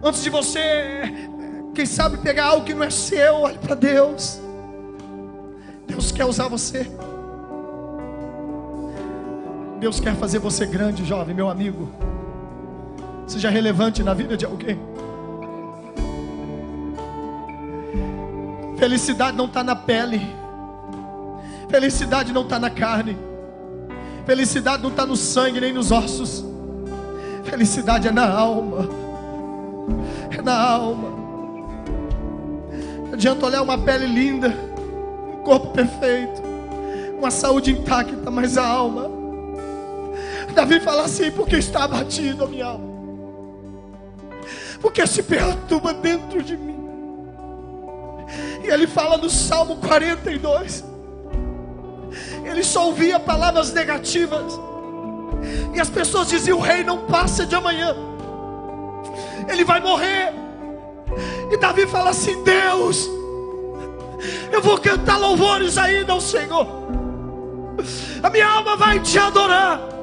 [0.02, 1.30] Antes de você,
[1.74, 4.38] quem sabe pegar algo que não é seu, olhe para Deus.
[5.86, 6.86] Deus quer usar você.
[9.78, 11.88] Deus quer fazer você grande, jovem, meu amigo.
[13.28, 14.78] Seja relevante na vida de alguém.
[18.76, 20.20] Felicidade não está na pele.
[21.68, 23.16] Felicidade não está na carne.
[24.26, 26.44] Felicidade não está no sangue nem nos ossos.
[27.44, 28.88] Felicidade é na alma.
[30.36, 31.08] É na alma.
[33.06, 34.48] Não adianta olhar uma pele linda,
[35.32, 36.42] um corpo perfeito,
[37.18, 39.17] uma saúde intacta, mas a alma.
[40.58, 42.84] Davi fala assim: porque está abatido a minha alma,
[44.80, 46.76] porque se perturba dentro de mim.
[48.64, 50.84] E ele fala no Salmo 42.
[52.44, 54.58] Ele só ouvia palavras negativas.
[55.76, 57.94] E as pessoas diziam: o rei não passa de amanhã,
[59.48, 60.32] ele vai morrer.
[61.52, 63.08] E Davi fala assim: Deus,
[64.50, 66.66] eu vou cantar louvores ainda ao Senhor,
[68.20, 69.97] a minha alma vai te adorar.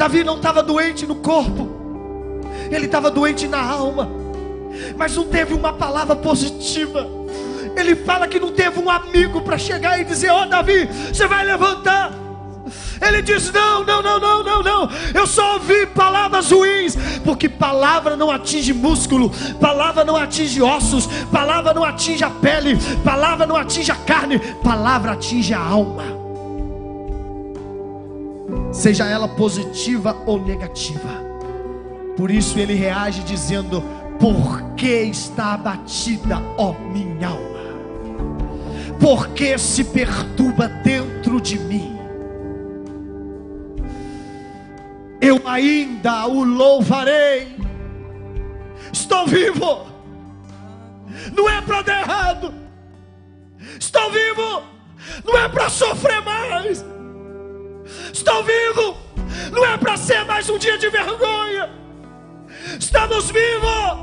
[0.00, 1.68] Davi não estava doente no corpo,
[2.70, 4.10] ele estava doente na alma,
[4.96, 7.06] mas não teve uma palavra positiva.
[7.76, 11.26] Ele fala que não teve um amigo para chegar e dizer: Ó oh, Davi, você
[11.26, 12.12] vai levantar.
[13.06, 14.90] Ele diz: Não, não, não, não, não, não.
[15.12, 19.30] Eu só ouvi palavras ruins, porque palavra não atinge músculo,
[19.60, 25.12] palavra não atinge ossos, palavra não atinge a pele, palavra não atinge a carne, palavra
[25.12, 26.29] atinge a alma.
[28.72, 31.24] Seja ela positiva ou negativa.
[32.16, 33.82] Por isso ele reage dizendo:
[34.18, 37.50] Por que está abatida, ó minha alma?
[38.98, 42.00] Por que se perturba dentro de mim?
[45.20, 47.56] eu ainda o louvarei.
[48.92, 49.86] Estou vivo,
[51.36, 52.54] não é para dar errado.
[53.78, 54.62] Estou vivo,
[55.24, 56.84] não é para sofrer mais.
[58.12, 58.96] Estou vivo,
[59.52, 61.70] não é para ser mais um dia de vergonha.
[62.78, 63.98] Estamos vivos,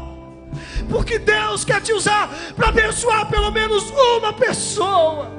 [0.89, 5.31] porque Deus quer te usar para abençoar pelo menos uma pessoa.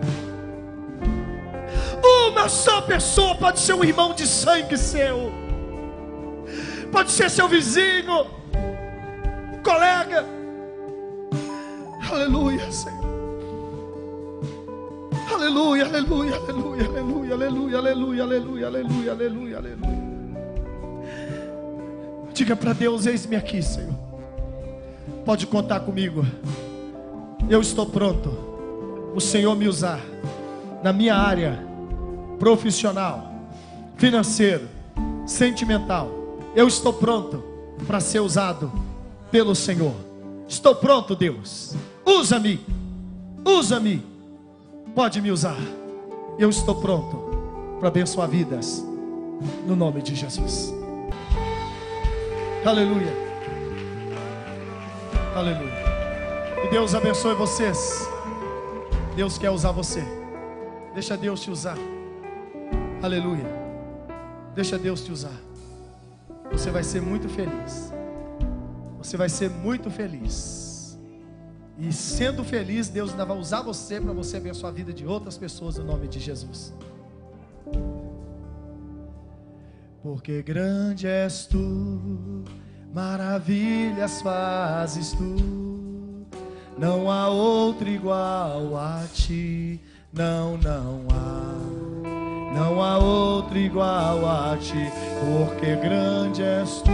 [2.30, 5.49] Uma só pessoa pode ser um irmão de sangue seu
[6.90, 8.26] pode ser seu vizinho,
[9.62, 10.24] colega.
[12.11, 13.17] Aleluia, Senhor.
[15.32, 20.08] Aleluia, aleluia, aleluia, aleluia, aleluia, aleluia, aleluia, aleluia, aleluia, aleluia.
[22.32, 23.94] Diga para Deus: Eis-me aqui, Senhor.
[25.24, 26.24] Pode contar comigo.
[27.48, 28.30] Eu estou pronto.
[29.14, 30.00] O Senhor me usar
[30.82, 31.58] na minha área
[32.38, 33.32] profissional,
[33.96, 34.68] financeiro,
[35.26, 36.18] sentimental
[36.58, 37.44] eu estou pronto
[37.86, 38.72] para ser usado
[39.30, 39.94] pelo Senhor.
[40.48, 41.74] Estou pronto, Deus.
[42.04, 42.60] Usa-me.
[43.44, 44.02] Usa-me.
[44.99, 45.57] Pode me usar.
[46.36, 48.84] Eu estou pronto para abençoar vidas.
[49.64, 50.74] No nome de Jesus.
[52.66, 53.12] Aleluia.
[55.36, 55.84] Aleluia.
[56.62, 58.09] Que Deus abençoe vocês.
[59.14, 60.03] Deus quer usar você.
[60.94, 61.78] Deixa Deus te usar.
[63.01, 63.46] Aleluia.
[64.57, 65.49] Deixa Deus te usar
[66.51, 67.92] você vai ser muito feliz.
[68.99, 70.67] Você vai ser muito feliz.
[71.78, 75.38] E sendo feliz, Deus ainda vai usar você para você abençoar a vida de outras
[75.38, 76.74] pessoas no nome de Jesus.
[80.02, 82.00] Porque grande és tu,
[82.92, 85.36] maravilhas fazes tu,
[86.76, 89.80] não há outro igual a ti,
[90.12, 91.54] não, não há.
[92.54, 96.90] Não há outro igual a ti, porque grande és tu,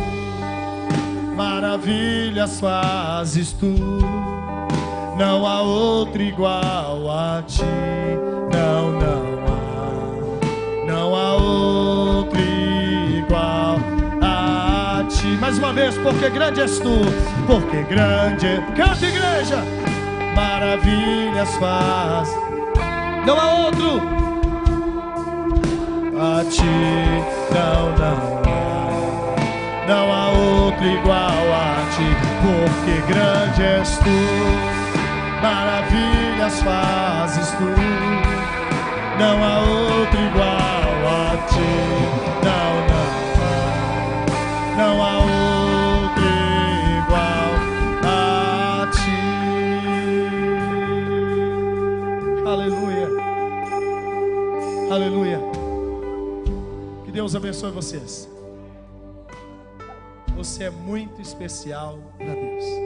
[1.35, 4.24] maravilhas fazes tu.
[5.17, 7.63] Não há outro igual a ti,
[8.53, 13.77] não, não há, não há outro igual
[14.21, 15.27] a ti.
[15.41, 16.99] Mais uma vez, porque grande és tu,
[17.47, 19.63] porque grande, canta igreja,
[20.35, 22.29] maravilhas faz.
[23.25, 24.01] Não há outro
[26.19, 26.63] a ti.
[27.55, 34.74] Não, não há, não há outro igual a ti, porque grande és tu,
[35.45, 37.69] maravilhas fazes tu.
[39.19, 41.75] Não há outro igual a ti.
[42.47, 43.05] Não, não
[44.79, 46.25] não há outro
[46.99, 47.51] igual
[48.03, 49.21] a ti.
[52.47, 53.09] Aleluia.
[54.91, 55.41] Aleluia.
[57.13, 58.29] Deus abençoe vocês.
[60.37, 62.84] Você é muito especial para Deus.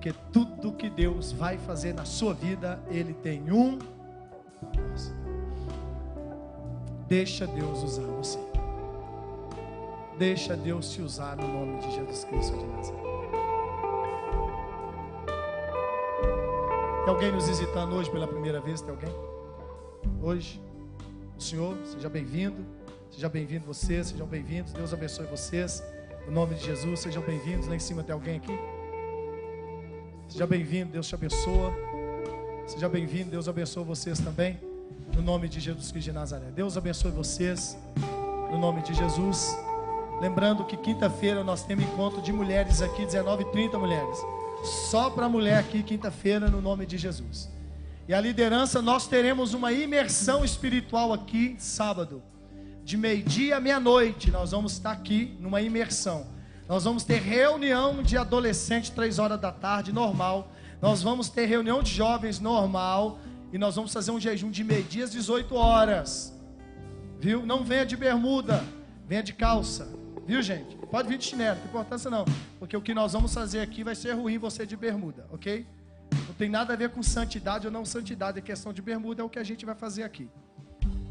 [0.00, 3.78] Porque tudo que Deus vai fazer na sua vida, Ele tem um
[7.06, 8.38] Deixa Deus usar você.
[10.16, 13.02] Deixa Deus te usar no nome de Jesus Cristo de Nazaré.
[17.04, 18.80] Tem alguém nos visitando hoje pela primeira vez?
[18.80, 19.12] Tem alguém?
[20.22, 20.62] hoje.
[21.36, 22.64] O Senhor, seja bem-vindo.
[23.10, 24.72] Seja bem-vindo você, sejam bem-vindos.
[24.72, 25.82] Deus abençoe vocês.
[26.26, 27.66] Em nome de Jesus, sejam bem-vindos.
[27.66, 28.79] Lá em cima tem alguém aqui?
[30.30, 31.74] Seja bem-vindo, Deus te abençoa.
[32.64, 34.60] Seja bem-vindo, Deus abençoe vocês também.
[35.12, 36.46] No nome de Jesus Cristo de Nazaré.
[36.54, 37.76] Deus abençoe vocês.
[38.48, 39.58] No nome de Jesus.
[40.20, 44.18] Lembrando que quinta-feira nós temos encontro de mulheres aqui, 19h30 mulheres.
[44.62, 47.50] Só para mulher aqui, quinta-feira, no nome de Jesus.
[48.06, 52.22] E a liderança, nós teremos uma imersão espiritual aqui, sábado.
[52.84, 56.24] De meio-dia à meia-noite, nós vamos estar aqui numa imersão.
[56.70, 60.52] Nós vamos ter reunião de adolescente, três horas da tarde, normal.
[60.80, 63.18] Nós vamos ter reunião de jovens, normal.
[63.52, 66.32] E nós vamos fazer um jejum de meio-dia às 18 horas.
[67.18, 67.44] Viu?
[67.44, 68.62] Não venha de bermuda,
[69.08, 69.88] venha de calça.
[70.24, 70.76] Viu, gente?
[70.86, 72.24] Pode vir de chinelo, não tem importância não.
[72.60, 75.66] Porque o que nós vamos fazer aqui vai ser ruim você de bermuda, ok?
[76.28, 79.24] Não tem nada a ver com santidade ou não santidade, é questão de bermuda, é
[79.24, 80.30] o que a gente vai fazer aqui.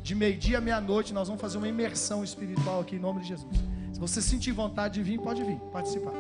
[0.02, 3.79] De meio-dia à meia-noite, nós vamos fazer uma imersão espiritual aqui em nome de Jesus.
[3.92, 6.14] Se você sentir vontade de vir, pode vir, participar.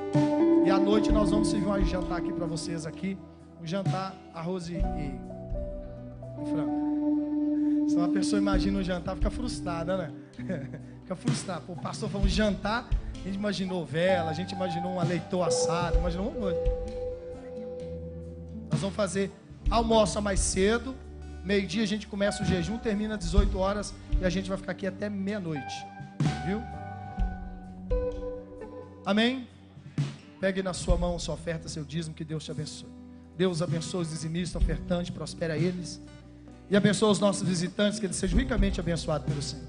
[0.65, 3.17] E à noite nós vamos servir um jantar aqui para vocês aqui.
[3.61, 5.19] Um jantar, arroz e, e,
[6.49, 7.87] frango.
[7.89, 10.11] Se uma pessoa imagina um jantar, fica frustrada, né?
[11.01, 11.61] fica frustrada.
[11.61, 15.97] Pô, o pastor falou jantar, a gente imaginou vela, a gente imaginou um leitão assado,
[15.97, 16.59] imaginou uma coisa.
[18.71, 19.31] Nós vamos fazer
[19.69, 20.95] almoça mais cedo,
[21.43, 24.71] meio-dia a gente começa o jejum, termina às 18 horas e a gente vai ficar
[24.71, 25.85] aqui até meia-noite.
[26.45, 26.61] Viu?
[29.09, 29.47] Amém?
[30.39, 32.87] Pegue na sua mão sua oferta, seu dízimo, que Deus te abençoe.
[33.35, 35.99] Deus abençoe os dizimistas, ofertantes, prospera eles.
[36.69, 39.65] E abençoe os nossos visitantes, que eles sejam ricamente abençoados pelo Senhor.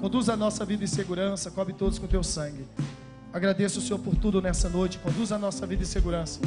[0.00, 2.64] Conduza a nossa vida em segurança, cobre todos com teu sangue.
[3.30, 4.96] Agradeço o Senhor por tudo nessa noite.
[5.00, 6.40] Conduza a nossa vida em segurança.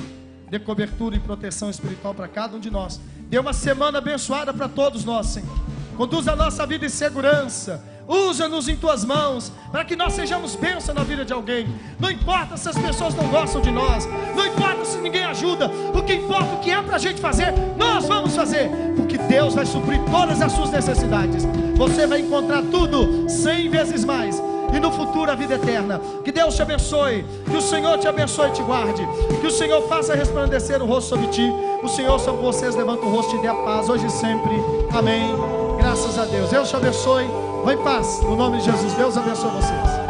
[0.49, 2.99] Dê cobertura e proteção espiritual para cada um de nós.
[3.29, 5.59] Dê uma semana abençoada para todos nós, Senhor.
[5.95, 7.85] Conduza a nossa vida em segurança.
[8.07, 11.67] Usa-nos em tuas mãos, para que nós sejamos bênção na vida de alguém.
[11.99, 16.03] Não importa se as pessoas não gostam de nós, não importa se ninguém ajuda, o
[16.03, 19.65] que importa, o que é para a gente fazer, nós vamos fazer, porque Deus vai
[19.65, 21.45] suprir todas as suas necessidades.
[21.75, 24.41] Você vai encontrar tudo cem vezes mais
[24.73, 25.99] e no futuro a vida eterna.
[26.23, 29.07] Que Deus te abençoe, que o Senhor te abençoe e te guarde,
[29.39, 31.47] que o Senhor faça resplandecer o rosto sobre ti,
[31.83, 34.53] o Senhor sobre vocês levanta o rosto e dê a paz hoje e sempre.
[34.93, 35.35] Amém.
[35.77, 36.49] Graças a Deus.
[36.49, 37.50] Deus te abençoe.
[37.63, 38.21] Vai em paz.
[38.21, 38.93] No nome de Jesus.
[38.93, 40.00] Deus abençoe vocês.